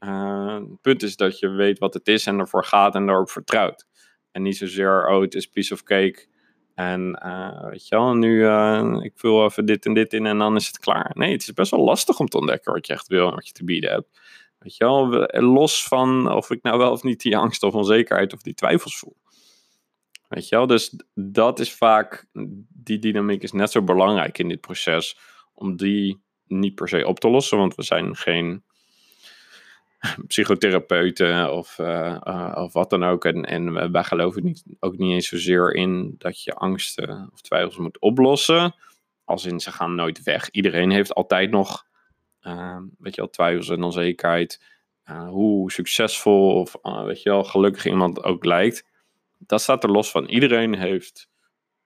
Uh, 0.00 0.54
het 0.54 0.80
punt 0.80 1.02
is 1.02 1.16
dat 1.16 1.38
je 1.38 1.48
weet 1.48 1.78
wat 1.78 1.94
het 1.94 2.08
is 2.08 2.26
en 2.26 2.38
ervoor 2.38 2.64
gaat 2.64 2.94
en 2.94 3.06
daarop 3.06 3.30
vertrouwt. 3.30 3.86
En 4.30 4.42
niet 4.42 4.56
zozeer, 4.56 5.08
oh, 5.08 5.20
het 5.20 5.34
is 5.34 5.46
piece 5.46 5.74
of 5.74 5.82
cake. 5.82 6.26
En 6.74 7.20
uh, 7.24 7.68
weet 7.68 7.88
je 7.88 7.96
wel, 7.96 8.14
nu 8.14 8.42
uh, 8.42 8.98
ik 9.00 9.12
vul 9.14 9.44
even 9.44 9.66
dit 9.66 9.86
en 9.86 9.94
dit 9.94 10.12
in 10.12 10.26
en 10.26 10.38
dan 10.38 10.56
is 10.56 10.66
het 10.66 10.78
klaar. 10.78 11.10
Nee, 11.14 11.32
het 11.32 11.42
is 11.42 11.52
best 11.52 11.70
wel 11.70 11.84
lastig 11.84 12.18
om 12.18 12.28
te 12.28 12.38
ontdekken 12.38 12.72
wat 12.72 12.86
je 12.86 12.92
echt 12.92 13.06
wil 13.06 13.28
en 13.28 13.34
wat 13.34 13.46
je 13.46 13.52
te 13.52 13.64
bieden 13.64 13.90
hebt. 13.90 14.20
Weet 14.58 14.76
je 14.76 14.84
wel, 14.84 15.06
los 15.42 15.84
van 15.84 16.32
of 16.32 16.50
ik 16.50 16.62
nou 16.62 16.78
wel 16.78 16.90
of 16.90 17.02
niet 17.02 17.20
die 17.20 17.36
angst 17.36 17.62
of 17.62 17.74
onzekerheid 17.74 18.32
of 18.32 18.42
die 18.42 18.54
twijfels 18.54 18.98
voel. 18.98 19.16
Weet 20.28 20.48
je 20.48 20.56
wel? 20.56 20.66
Dus 20.66 20.96
dat 21.14 21.60
is 21.60 21.74
vaak, 21.74 22.26
die 22.82 22.98
dynamiek 22.98 23.42
is 23.42 23.52
net 23.52 23.70
zo 23.70 23.82
belangrijk 23.82 24.38
in 24.38 24.48
dit 24.48 24.60
proces, 24.60 25.18
om 25.54 25.76
die 25.76 26.22
niet 26.46 26.74
per 26.74 26.88
se 26.88 27.06
op 27.06 27.20
te 27.20 27.28
lossen, 27.28 27.58
want 27.58 27.74
we 27.74 27.82
zijn 27.82 28.16
geen 28.16 28.64
psychotherapeuten 30.26 31.52
of, 31.52 31.78
uh, 31.78 32.16
uh, 32.24 32.52
of 32.54 32.72
wat 32.72 32.90
dan 32.90 33.04
ook. 33.04 33.24
En, 33.24 33.44
en 33.44 33.92
wij 33.92 34.04
geloven 34.04 34.44
niet, 34.44 34.64
ook 34.80 34.98
niet 34.98 35.12
eens 35.12 35.28
zozeer 35.28 35.74
in 35.74 36.14
dat 36.18 36.42
je 36.42 36.54
angsten 36.54 37.30
of 37.32 37.40
twijfels 37.40 37.76
moet 37.76 38.00
oplossen. 38.00 38.74
Als 39.24 39.44
in 39.44 39.60
ze 39.60 39.72
gaan 39.72 39.94
nooit 39.94 40.22
weg. 40.22 40.50
Iedereen 40.50 40.90
heeft 40.90 41.14
altijd 41.14 41.50
nog, 41.50 41.86
uh, 42.42 42.78
weet 42.98 43.14
je 43.14 43.20
wel, 43.20 43.30
twijfels 43.30 43.68
en 43.68 43.82
onzekerheid. 43.82 44.60
hoe 45.28 45.72
succesvol 45.72 46.60
of 46.60 46.76
weet 46.82 47.22
je 47.22 47.30
wel, 47.30 47.44
gelukkig 47.44 47.86
iemand 47.86 48.22
ook 48.22 48.44
lijkt 48.44 48.90
dat 49.46 49.62
staat 49.62 49.84
er 49.84 49.90
los 49.90 50.10
van. 50.10 50.26
Iedereen 50.26 50.74
heeft 50.74 51.28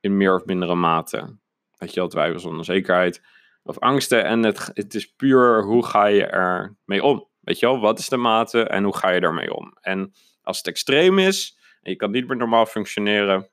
in 0.00 0.16
meer 0.16 0.34
of 0.34 0.44
mindere 0.44 0.74
mate, 0.74 1.36
weet 1.76 1.94
je 1.94 2.00
wel, 2.00 2.08
twijfels, 2.08 2.44
onzekerheid 2.44 3.22
of 3.62 3.78
angsten. 3.78 4.24
En 4.24 4.42
het, 4.42 4.70
het 4.74 4.94
is 4.94 5.14
puur 5.14 5.62
hoe 5.62 5.86
ga 5.86 6.06
je 6.06 6.26
er 6.26 6.76
mee 6.84 7.02
om? 7.02 7.28
Weet 7.40 7.58
je 7.58 7.66
wel, 7.66 7.80
wat 7.80 7.98
is 7.98 8.08
de 8.08 8.16
mate 8.16 8.62
en 8.62 8.84
hoe 8.84 8.96
ga 8.96 9.10
je 9.10 9.20
ermee 9.20 9.54
om? 9.54 9.76
En 9.80 10.12
als 10.42 10.56
het 10.56 10.66
extreem 10.66 11.18
is 11.18 11.58
en 11.82 11.90
je 11.90 11.96
kan 11.96 12.10
niet 12.10 12.28
meer 12.28 12.36
normaal 12.36 12.66
functioneren, 12.66 13.48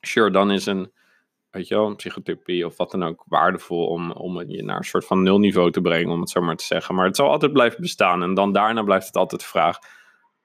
sure, 0.00 0.30
dan 0.30 0.50
is 0.50 0.66
een, 0.66 0.92
weet 1.50 1.68
je 1.68 1.74
wel, 1.74 1.94
psychotherapie 1.94 2.66
of 2.66 2.76
wat 2.76 2.90
dan 2.90 3.02
ook 3.02 3.24
waardevol 3.26 3.86
om, 3.86 4.10
om 4.10 4.50
je 4.50 4.62
naar 4.62 4.76
een 4.76 4.84
soort 4.84 5.04
van 5.04 5.22
nulniveau 5.22 5.70
te 5.70 5.80
brengen, 5.80 6.12
om 6.12 6.20
het 6.20 6.30
zo 6.30 6.40
maar 6.40 6.56
te 6.56 6.64
zeggen. 6.64 6.94
Maar 6.94 7.06
het 7.06 7.16
zal 7.16 7.30
altijd 7.30 7.52
blijven 7.52 7.80
bestaan 7.80 8.22
en 8.22 8.34
dan 8.34 8.52
daarna 8.52 8.82
blijft 8.82 9.06
het 9.06 9.16
altijd 9.16 9.40
de 9.40 9.46
vraag, 9.46 9.78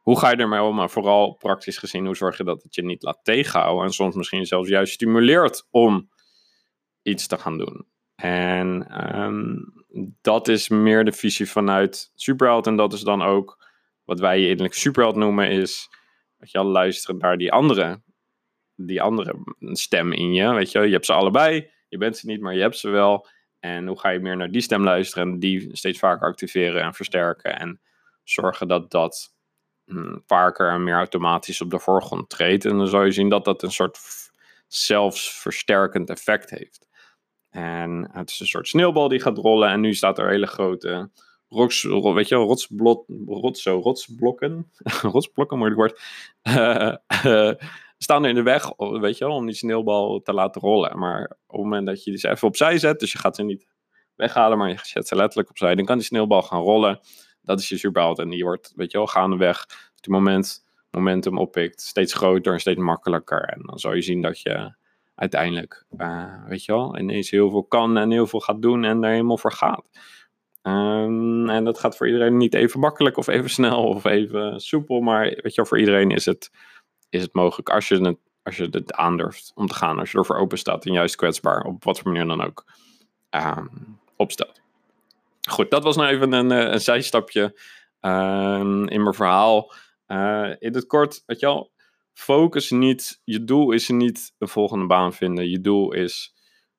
hoe 0.07 0.19
ga 0.19 0.29
je 0.29 0.35
ermee 0.35 0.61
om? 0.61 0.75
Maar 0.75 0.89
vooral 0.89 1.33
praktisch 1.33 1.77
gezien, 1.77 2.05
hoe 2.05 2.15
zorg 2.15 2.37
je 2.37 2.43
dat 2.43 2.63
het 2.63 2.75
je 2.75 2.83
niet 2.83 3.03
laat 3.03 3.19
tegenhouden 3.23 3.85
en 3.85 3.91
soms 3.91 4.15
misschien 4.15 4.45
zelfs 4.45 4.69
juist 4.69 4.93
stimuleert 4.93 5.67
om 5.71 6.09
iets 7.01 7.27
te 7.27 7.37
gaan 7.37 7.57
doen. 7.57 7.87
En 8.15 8.87
um, 9.21 9.73
dat 10.21 10.47
is 10.47 10.69
meer 10.69 11.05
de 11.05 11.11
visie 11.11 11.49
vanuit 11.49 12.11
Superheld. 12.15 12.67
En 12.67 12.75
dat 12.75 12.93
is 12.93 13.01
dan 13.01 13.21
ook 13.21 13.67
wat 14.03 14.19
wij 14.19 14.41
innerlijk 14.41 14.73
Superheld 14.73 15.15
noemen, 15.15 15.49
is 15.49 15.89
dat 16.37 16.51
je 16.51 16.57
al 16.57 16.65
luisteren 16.65 17.17
naar 17.17 17.37
die 17.37 17.51
andere, 17.51 18.01
die 18.75 19.01
andere 19.01 19.35
stem 19.59 20.11
in 20.11 20.33
je. 20.33 20.53
Weet 20.53 20.71
je, 20.71 20.79
je 20.79 20.93
hebt 20.93 21.05
ze 21.05 21.13
allebei, 21.13 21.71
je 21.87 21.97
bent 21.97 22.17
ze 22.17 22.25
niet, 22.25 22.41
maar 22.41 22.55
je 22.55 22.61
hebt 22.61 22.77
ze 22.77 22.89
wel. 22.89 23.27
En 23.59 23.87
hoe 23.87 23.99
ga 23.99 24.09
je 24.09 24.19
meer 24.19 24.37
naar 24.37 24.51
die 24.51 24.61
stem 24.61 24.83
luisteren 24.83 25.31
en 25.31 25.39
die 25.39 25.69
steeds 25.71 25.99
vaker 25.99 26.27
activeren 26.27 26.81
en 26.81 26.93
versterken 26.93 27.59
en 27.59 27.81
zorgen 28.23 28.67
dat 28.67 28.91
dat 28.91 29.35
vaker 30.25 30.69
en 30.69 30.83
meer 30.83 30.95
automatisch 30.95 31.61
op 31.61 31.69
de 31.69 31.79
voorgrond 31.79 32.29
treedt. 32.29 32.65
En 32.65 32.77
dan 32.77 32.87
zal 32.87 33.03
je 33.03 33.11
zien 33.11 33.29
dat 33.29 33.45
dat 33.45 33.63
een 33.63 33.71
soort 33.71 33.99
zelfsversterkend 34.67 36.09
effect 36.09 36.49
heeft. 36.49 36.87
En 37.49 38.09
het 38.11 38.29
is 38.29 38.39
een 38.39 38.47
soort 38.47 38.67
sneeuwbal 38.67 39.07
die 39.07 39.21
gaat 39.21 39.37
rollen. 39.37 39.69
En 39.69 39.79
nu 39.79 39.93
staat 39.93 40.19
er 40.19 40.29
hele 40.29 40.47
grote 40.47 41.09
rots, 41.49 41.83
weet 41.83 42.27
je 42.27 42.35
rotsblok, 42.35 43.05
rotsblokken. 43.65 44.71
rotsblokken, 45.11 45.57
moeilijk 45.57 45.79
woord. 45.79 46.01
Staan 47.97 48.23
er 48.23 48.29
in 48.29 48.35
de 48.35 48.41
weg, 48.41 48.71
weet 48.77 49.17
je 49.17 49.25
wel, 49.25 49.35
om 49.35 49.45
die 49.45 49.55
sneeuwbal 49.55 50.21
te 50.21 50.33
laten 50.33 50.61
rollen. 50.61 50.99
Maar 50.99 51.23
op 51.47 51.55
het 51.55 51.63
moment 51.63 51.85
dat 51.85 52.03
je 52.03 52.11
die 52.11 52.29
even 52.29 52.47
opzij 52.47 52.77
zet, 52.77 52.99
dus 52.99 53.11
je 53.11 53.17
gaat 53.17 53.35
ze 53.35 53.43
niet 53.43 53.67
weghalen, 54.15 54.57
maar 54.57 54.69
je 54.69 54.79
zet 54.81 55.07
ze 55.07 55.15
letterlijk 55.15 55.49
opzij, 55.49 55.75
dan 55.75 55.85
kan 55.85 55.97
die 55.97 56.05
sneeuwbal 56.05 56.41
gaan 56.41 56.61
rollen. 56.61 56.99
Dat 57.47 57.59
is 57.59 57.69
je 57.69 57.77
superheld. 57.77 58.19
En 58.19 58.29
die 58.29 58.43
wordt, 58.43 58.73
weet 58.75 58.91
je 58.91 58.97
wel, 58.97 59.07
gaandeweg, 59.07 59.63
op 59.63 59.95
het 59.95 60.07
moment 60.07 60.65
momentum 60.91 61.37
oppikt, 61.37 61.81
steeds 61.81 62.13
groter 62.13 62.53
en 62.53 62.59
steeds 62.59 62.79
makkelijker. 62.79 63.41
En 63.41 63.61
dan 63.65 63.79
zal 63.79 63.93
je 63.93 64.01
zien 64.01 64.21
dat 64.21 64.41
je 64.41 64.73
uiteindelijk, 65.15 65.85
uh, 65.97 66.47
weet 66.47 66.65
je 66.65 66.71
wel, 66.71 66.97
ineens 66.97 67.29
heel 67.29 67.49
veel 67.49 67.63
kan 67.63 67.97
en 67.97 68.11
heel 68.11 68.27
veel 68.27 68.39
gaat 68.39 68.61
doen 68.61 68.83
en 68.83 69.03
er 69.03 69.11
helemaal 69.11 69.37
voor 69.37 69.51
gaat. 69.53 69.89
Um, 70.63 71.49
en 71.49 71.63
dat 71.63 71.79
gaat 71.79 71.97
voor 71.97 72.07
iedereen 72.07 72.37
niet 72.37 72.53
even 72.53 72.79
makkelijk 72.79 73.17
of 73.17 73.27
even 73.27 73.49
snel 73.49 73.83
of 73.83 74.05
even 74.05 74.59
soepel, 74.59 75.01
maar 75.01 75.23
weet 75.23 75.41
je 75.41 75.55
wel, 75.55 75.65
voor 75.65 75.79
iedereen 75.79 76.11
is 76.11 76.25
het, 76.25 76.51
is 77.09 77.21
het 77.21 77.33
mogelijk 77.33 77.69
als 77.69 77.87
je 77.87 77.97
het, 77.97 78.17
als 78.43 78.57
je 78.57 78.67
het 78.71 78.93
aandurft 78.93 79.51
om 79.55 79.67
te 79.67 79.73
gaan, 79.73 79.99
als 79.99 80.11
je 80.11 80.17
ervoor 80.17 80.37
open 80.37 80.57
staat 80.57 80.85
en 80.85 80.93
juist 80.93 81.15
kwetsbaar, 81.15 81.63
op 81.63 81.83
wat 81.83 81.99
voor 81.99 82.11
manier 82.11 82.27
dan 82.27 82.43
ook, 82.43 82.65
um, 83.29 83.99
opstelt. 84.15 84.56
Goed, 85.47 85.71
dat 85.71 85.83
was 85.83 85.95
nou 85.95 86.09
even 86.09 86.33
een, 86.33 86.51
eh, 86.51 86.71
een 86.71 86.81
zijstapje 86.81 87.59
um, 88.01 88.87
in 88.87 89.03
mijn 89.03 89.13
verhaal. 89.13 89.73
Uh, 90.07 90.51
in 90.59 90.73
het 90.73 90.85
kort, 90.85 91.23
weet 91.25 91.39
je 91.39 91.45
wel, 91.45 91.71
focus 92.13 92.71
niet, 92.71 93.21
je 93.23 93.43
doel 93.43 93.71
is 93.71 93.89
niet 93.89 94.33
een 94.37 94.47
volgende 94.47 94.85
baan 94.85 95.13
vinden. 95.13 95.49
Je 95.49 95.61
doel 95.61 95.93
is, 95.93 96.33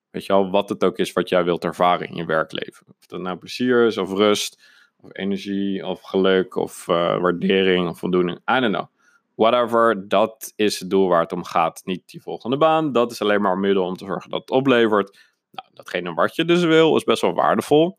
weet 0.09 0.25
je 0.25 0.33
wel, 0.33 0.49
wat 0.49 0.69
het 0.69 0.83
ook 0.83 0.97
is 0.97 1.13
wat 1.13 1.29
jij 1.29 1.43
wilt 1.43 1.63
ervaren 1.63 2.07
in 2.07 2.15
je 2.15 2.25
werkleven. 2.25 2.85
Of 2.87 3.05
dat 3.05 3.19
nou 3.19 3.37
plezier 3.37 3.85
is, 3.85 3.97
of 3.97 4.11
rust, 4.11 4.61
of 4.97 5.09
energie, 5.13 5.85
of 5.85 6.01
geluk, 6.01 6.55
of 6.55 6.87
uh, 6.87 6.95
waardering, 7.21 7.89
of 7.89 7.99
voldoening. 7.99 8.37
I 8.37 8.59
don't 8.59 8.73
know. 8.73 8.87
Whatever, 9.35 10.07
dat 10.07 10.53
is 10.55 10.79
het 10.79 10.89
doel 10.89 11.07
waar 11.07 11.21
het 11.21 11.31
om 11.31 11.43
gaat. 11.43 11.81
Niet 11.83 12.09
die 12.09 12.21
volgende 12.21 12.57
baan, 12.57 12.91
dat 12.91 13.11
is 13.11 13.21
alleen 13.21 13.41
maar 13.41 13.51
een 13.51 13.59
middel 13.59 13.85
om 13.85 13.95
te 13.95 14.05
zorgen 14.05 14.29
dat 14.29 14.39
het 14.39 14.51
oplevert. 14.51 15.19
Nou, 15.51 15.67
datgene 15.73 16.13
wat 16.13 16.35
je 16.35 16.45
dus 16.45 16.63
wil, 16.63 16.95
is 16.95 17.03
best 17.03 17.21
wel 17.21 17.33
waardevol. 17.33 17.97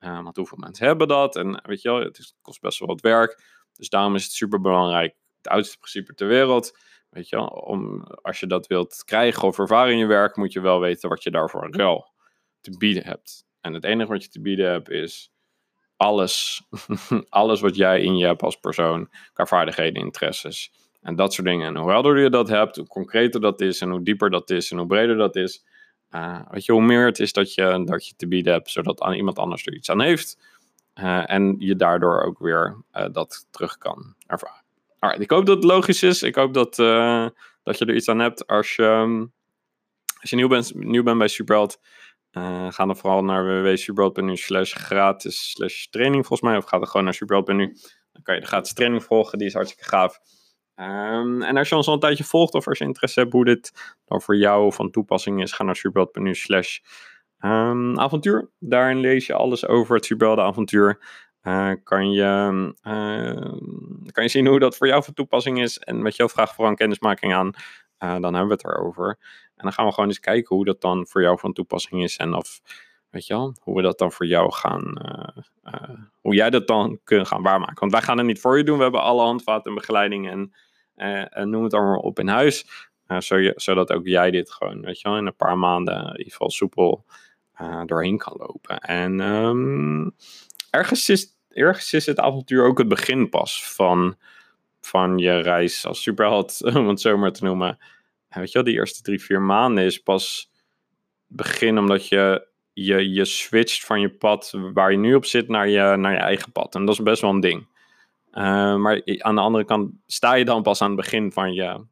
Uh, 0.00 0.22
want 0.22 0.36
hoeveel 0.36 0.58
mensen 0.58 0.86
hebben 0.86 1.08
dat? 1.08 1.36
En 1.36 1.62
weet 1.66 1.82
je 1.82 1.90
wel, 1.90 2.00
het 2.00 2.34
kost 2.42 2.60
best 2.60 2.78
wel 2.78 2.88
wat 2.88 3.00
werk. 3.00 3.42
Dus 3.72 3.88
daarom 3.88 4.14
is 4.14 4.24
het 4.24 4.32
super 4.32 4.60
belangrijk. 4.60 5.14
Het 5.36 5.48
oudste 5.48 5.78
principe 5.78 6.14
ter 6.14 6.26
wereld. 6.26 6.78
Weet 7.10 7.28
je 7.28 7.36
wel, 7.36 7.46
om, 7.46 8.02
als 8.02 8.40
je 8.40 8.46
dat 8.46 8.66
wilt 8.66 9.02
krijgen 9.04 9.48
of 9.48 9.58
ervaren 9.58 9.92
in 9.92 9.98
je 9.98 10.06
werk, 10.06 10.36
moet 10.36 10.52
je 10.52 10.60
wel 10.60 10.80
weten 10.80 11.08
wat 11.08 11.22
je 11.22 11.30
daarvoor 11.30 11.70
wel 11.70 12.12
te 12.60 12.76
bieden 12.78 13.04
hebt. 13.04 13.44
En 13.60 13.72
het 13.74 13.84
enige 13.84 14.10
wat 14.10 14.22
je 14.22 14.28
te 14.28 14.40
bieden 14.40 14.70
hebt 14.70 14.90
is 14.90 15.32
alles. 15.96 16.62
alles 17.28 17.60
wat 17.60 17.76
jij 17.76 18.00
in 18.00 18.16
je 18.16 18.26
hebt 18.26 18.42
als 18.42 18.56
persoon, 18.56 19.10
qua 19.32 19.46
vaardigheden, 19.46 20.02
interesses 20.02 20.72
en 21.00 21.16
dat 21.16 21.32
soort 21.32 21.46
dingen. 21.46 21.66
En 21.66 21.76
hoe 21.76 21.90
helder 21.90 22.18
je 22.18 22.30
dat 22.30 22.48
hebt, 22.48 22.76
hoe 22.76 22.86
concreter 22.86 23.40
dat 23.40 23.60
is 23.60 23.80
en 23.80 23.90
hoe 23.90 24.02
dieper 24.02 24.30
dat 24.30 24.50
is 24.50 24.70
en 24.70 24.78
hoe 24.78 24.86
breder 24.86 25.16
dat 25.16 25.36
is, 25.36 25.64
uh, 26.14 26.40
je, 26.52 26.72
hoe 26.72 26.82
meer 26.82 27.06
het 27.06 27.18
is 27.18 27.32
dat 27.32 27.54
je, 27.54 27.82
dat 27.84 28.06
je 28.06 28.14
te 28.16 28.28
bieden 28.28 28.52
hebt, 28.52 28.70
zodat 28.70 29.00
aan 29.00 29.12
iemand 29.12 29.38
anders 29.38 29.66
er 29.66 29.74
iets 29.74 29.90
aan 29.90 30.00
heeft. 30.00 30.38
Uh, 30.94 31.30
en 31.30 31.56
je 31.58 31.76
daardoor 31.76 32.22
ook 32.22 32.38
weer 32.38 32.76
uh, 32.92 33.04
dat 33.12 33.46
terug 33.50 33.78
kan 33.78 34.14
ervaren. 34.26 34.62
Alright, 34.98 35.22
ik 35.22 35.30
hoop 35.30 35.46
dat 35.46 35.56
het 35.56 35.64
logisch 35.64 36.02
is. 36.02 36.22
Ik 36.22 36.34
hoop 36.34 36.54
dat, 36.54 36.76
dat 37.62 37.78
je 37.78 37.84
er 37.86 37.94
iets 37.94 38.08
aan 38.08 38.18
hebt. 38.18 38.46
Als 38.46 38.76
je, 38.76 38.82
um, 38.82 39.32
als 40.20 40.30
je 40.30 40.36
nieuw, 40.36 40.48
bent, 40.48 40.74
nieuw 40.74 41.02
bent 41.02 41.18
bij 41.18 41.28
Superheld, 41.28 41.80
ga 42.68 42.86
dan 42.86 42.96
vooral 42.96 43.24
naar 43.24 43.44
www.superheld.nu 43.44 44.36
slash 44.36 44.74
gratis 44.74 45.50
slash 45.50 45.86
training 45.86 46.26
volgens 46.26 46.50
mij. 46.50 46.58
Of 46.58 46.64
ga 46.64 46.78
dan 46.78 46.86
gewoon 46.86 47.04
naar 47.04 47.14
superheld.nu. 47.14 47.76
Dan 48.12 48.22
kan 48.22 48.34
je 48.34 48.40
de 48.40 48.46
gratis 48.46 48.72
training 48.72 49.04
volgen. 49.04 49.38
Die 49.38 49.46
is 49.46 49.54
hartstikke 49.54 49.88
gaaf. 49.88 50.20
Um, 50.80 51.42
en 51.42 51.56
als 51.56 51.68
je 51.68 51.76
ons 51.76 51.86
al 51.86 51.94
een 51.94 52.00
tijdje 52.00 52.24
volgt 52.24 52.54
of 52.54 52.68
als 52.68 52.78
je 52.78 52.84
interesse 52.84 53.20
hebt 53.20 53.32
hoe 53.32 53.44
dit 53.44 53.96
dan 54.04 54.20
voor 54.20 54.36
jou 54.36 54.72
van 54.72 54.90
toepassing 54.90 55.42
is, 55.42 55.52
ga 55.52 55.64
naar 55.64 55.76
superbeld.nu 55.76 56.34
slash 56.34 56.78
um, 57.38 57.98
avontuur. 57.98 58.50
Daarin 58.58 59.00
lees 59.00 59.26
je 59.26 59.34
alles 59.34 59.66
over 59.66 59.94
het 59.94 60.04
Superbelde 60.04 60.42
avontuur. 60.42 60.98
Uh, 61.42 61.72
kan, 61.84 62.10
je, 62.10 62.72
uh, 62.82 64.12
kan 64.12 64.24
je 64.24 64.28
zien 64.28 64.46
hoe 64.46 64.58
dat 64.58 64.76
voor 64.76 64.86
jou 64.86 65.04
van 65.04 65.14
toepassing 65.14 65.60
is. 65.60 65.78
En 65.78 66.02
met 66.02 66.16
jouw 66.16 66.28
vraag 66.28 66.54
voor 66.54 66.68
een 66.68 66.76
kennismaking 66.76 67.34
aan, 67.34 67.46
uh, 67.46 68.12
dan 68.20 68.34
hebben 68.34 68.46
we 68.46 68.52
het 68.52 68.64
erover. 68.64 69.18
En 69.56 69.64
dan 69.64 69.72
gaan 69.72 69.86
we 69.86 69.92
gewoon 69.92 70.08
eens 70.08 70.20
kijken 70.20 70.56
hoe 70.56 70.64
dat 70.64 70.80
dan 70.80 71.06
voor 71.06 71.22
jou 71.22 71.38
van 71.38 71.52
toepassing 71.52 72.02
is. 72.02 72.16
En 72.16 72.34
of, 72.34 72.60
weet 73.10 73.26
je 73.26 73.34
wel, 73.34 73.56
hoe 73.60 73.76
we 73.76 73.82
dat 73.82 73.98
dan 73.98 74.12
voor 74.12 74.26
jou 74.26 74.52
gaan, 74.52 75.00
hoe 76.20 76.34
jij 76.34 76.50
dat 76.50 76.66
dan 76.66 77.00
kunt 77.04 77.26
gaan 77.26 77.42
waarmaken. 77.42 77.80
Want 77.80 77.92
wij 77.92 78.02
gaan 78.02 78.18
het 78.18 78.26
niet 78.26 78.40
voor 78.40 78.58
je 78.58 78.64
doen. 78.64 78.76
We 78.76 78.82
hebben 78.82 79.02
alle 79.02 79.22
handvaten 79.22 79.70
en 79.70 79.76
begeleiding 79.76 80.28
en 80.30 80.52
noem 81.44 81.64
het 81.64 81.74
allemaal 81.74 82.00
op 82.00 82.18
in 82.18 82.28
huis. 82.28 82.88
Uh, 83.08 83.50
zodat 83.54 83.92
ook 83.92 84.06
jij 84.06 84.30
dit 84.30 84.50
gewoon, 84.50 84.80
weet 84.80 85.00
je 85.00 85.08
wel, 85.08 85.18
in 85.18 85.26
een 85.26 85.36
paar 85.36 85.58
maanden 85.58 85.94
in 85.94 86.16
ieder 86.16 86.32
geval 86.32 86.50
soepel 86.50 87.04
doorheen 87.86 88.18
kan 88.18 88.36
lopen. 88.38 88.78
En 88.78 89.20
um, 89.20 90.14
ergens, 90.70 91.08
is, 91.08 91.36
ergens 91.48 91.92
is 91.92 92.06
het 92.06 92.18
avontuur 92.18 92.64
ook 92.64 92.78
het 92.78 92.88
begin 92.88 93.28
pas 93.28 93.64
van, 93.74 94.16
van 94.80 95.18
je 95.18 95.40
reis 95.40 95.86
als 95.86 96.02
superheld, 96.02 96.62
om 96.76 96.88
het 96.88 97.00
zo 97.00 97.16
maar 97.16 97.32
te 97.32 97.44
noemen. 97.44 97.78
Weet 98.28 98.46
je 98.46 98.54
wel, 98.54 98.64
die 98.64 98.74
eerste 98.74 99.02
drie, 99.02 99.20
vier 99.20 99.40
maanden 99.40 99.84
is 99.84 99.98
pas 99.98 100.50
begin 101.26 101.78
omdat 101.78 102.08
je, 102.08 102.46
je, 102.72 103.12
je 103.12 103.24
switcht 103.24 103.84
van 103.84 104.00
je 104.00 104.10
pad 104.10 104.52
waar 104.72 104.90
je 104.90 104.98
nu 104.98 105.14
op 105.14 105.24
zit 105.24 105.48
naar 105.48 105.68
je, 105.68 105.96
naar 105.96 106.12
je 106.12 106.18
eigen 106.18 106.52
pad. 106.52 106.74
En 106.74 106.84
dat 106.84 106.94
is 106.94 107.02
best 107.02 107.20
wel 107.20 107.30
een 107.30 107.40
ding. 107.40 107.66
Uh, 108.32 108.76
maar 108.76 109.02
aan 109.18 109.34
de 109.34 109.40
andere 109.40 109.64
kant 109.64 109.92
sta 110.06 110.34
je 110.34 110.44
dan 110.44 110.62
pas 110.62 110.82
aan 110.82 110.90
het 110.90 111.00
begin 111.00 111.32
van 111.32 111.52
je, 111.52 111.84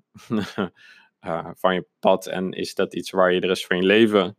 uh, 1.25 1.49
van 1.63 1.75
je 1.75 1.87
pad. 2.01 2.27
En 2.27 2.53
is 2.53 2.75
dat 2.75 2.95
iets 2.95 3.11
waar 3.11 3.33
je 3.33 3.41
de 3.41 3.47
rest 3.47 3.67
van 3.67 3.77
je 3.77 3.83
leven 3.83 4.37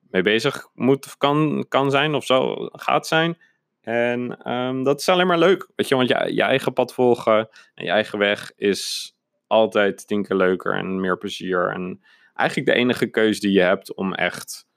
mee 0.00 0.22
bezig 0.22 0.68
moet 0.74 1.06
of 1.06 1.16
kan, 1.16 1.64
kan 1.68 1.90
zijn 1.90 2.14
of 2.14 2.24
zo 2.24 2.54
gaat 2.72 3.06
zijn. 3.06 3.38
En 3.80 4.52
um, 4.52 4.82
dat 4.82 5.00
is 5.00 5.08
alleen 5.08 5.26
maar 5.26 5.38
leuk. 5.38 5.70
Weet 5.76 5.88
je, 5.88 5.94
want 5.94 6.08
je, 6.08 6.34
je 6.34 6.42
eigen 6.42 6.72
pad 6.72 6.94
volgen 6.94 7.48
en 7.74 7.84
je 7.84 7.90
eigen 7.90 8.18
weg 8.18 8.52
is 8.56 9.14
altijd 9.46 10.06
tien 10.06 10.22
keer 10.22 10.36
leuker 10.36 10.74
en 10.74 11.00
meer 11.00 11.18
plezier. 11.18 11.70
En 11.70 12.02
eigenlijk 12.34 12.68
de 12.68 12.74
enige 12.74 13.06
keuze 13.06 13.40
die 13.40 13.52
je 13.52 13.60
hebt 13.60 13.94
om 13.94 14.14
echt 14.14 14.67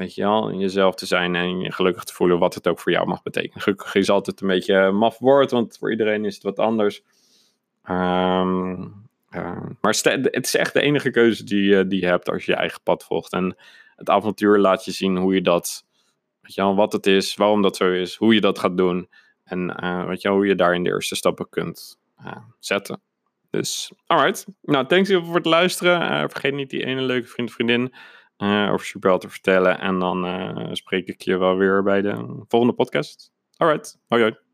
weet 0.00 0.14
je 0.14 0.22
wel, 0.22 0.52
jezelf 0.52 0.94
te 0.94 1.06
zijn 1.06 1.34
en 1.34 1.60
je 1.60 1.72
gelukkig 1.72 2.04
te 2.04 2.14
voelen, 2.14 2.38
wat 2.38 2.54
het 2.54 2.68
ook 2.68 2.80
voor 2.80 2.92
jou 2.92 3.06
mag 3.06 3.22
betekenen. 3.22 3.62
Gelukkig 3.62 3.94
is 3.94 4.10
altijd 4.10 4.40
een 4.40 4.48
beetje 4.48 4.90
maf 4.90 5.18
woord, 5.18 5.50
want 5.50 5.76
voor 5.78 5.90
iedereen 5.90 6.24
is 6.24 6.34
het 6.34 6.42
wat 6.42 6.58
anders. 6.58 7.02
Um, 7.88 9.08
uh, 9.30 9.66
maar 9.80 9.94
het 10.02 10.44
is 10.46 10.54
echt 10.54 10.72
de 10.72 10.80
enige 10.80 11.10
keuze 11.10 11.44
die, 11.44 11.86
die 11.86 12.00
je 12.00 12.06
hebt 12.06 12.30
als 12.30 12.44
je 12.44 12.52
je 12.52 12.58
eigen 12.58 12.80
pad 12.82 13.04
volgt. 13.04 13.32
En 13.32 13.56
het 13.96 14.10
avontuur 14.10 14.58
laat 14.58 14.84
je 14.84 14.90
zien 14.90 15.16
hoe 15.16 15.34
je 15.34 15.42
dat, 15.42 15.84
weet 16.40 16.54
je 16.54 16.60
wel, 16.60 16.74
wat 16.74 16.92
het 16.92 17.06
is, 17.06 17.34
waarom 17.34 17.62
dat 17.62 17.76
zo 17.76 17.92
is, 17.92 18.14
hoe 18.16 18.34
je 18.34 18.40
dat 18.40 18.58
gaat 18.58 18.76
doen. 18.76 19.08
En 19.44 19.76
uh, 19.82 20.06
weet 20.06 20.22
je 20.22 20.28
wel, 20.28 20.36
hoe 20.36 20.46
je 20.46 20.54
daarin 20.54 20.82
de 20.82 20.90
eerste 20.90 21.16
stappen 21.16 21.48
kunt 21.48 21.98
uh, 22.24 22.36
zetten. 22.58 23.00
Dus, 23.50 23.92
alright. 24.06 24.46
Nou, 24.62 24.86
thanks 24.86 25.12
voor 25.12 25.34
het 25.34 25.46
luisteren. 25.46 26.30
vergeet 26.30 26.54
niet 26.54 26.70
die 26.70 26.84
ene 26.84 27.02
leuke 27.02 27.28
vriend 27.28 27.52
vriendin 27.52 27.94
over 28.40 28.86
Superbel 28.86 29.18
te 29.18 29.28
vertellen. 29.28 29.80
En 29.80 29.98
dan 29.98 30.26
uh, 30.26 30.68
spreek 30.72 31.08
ik 31.08 31.20
je 31.20 31.36
wel 31.36 31.56
weer 31.56 31.82
bij 31.82 32.02
de 32.02 32.44
volgende 32.48 32.74
podcast. 32.74 33.32
Alright, 33.56 34.00
hoi 34.08 34.22
hoi. 34.22 34.49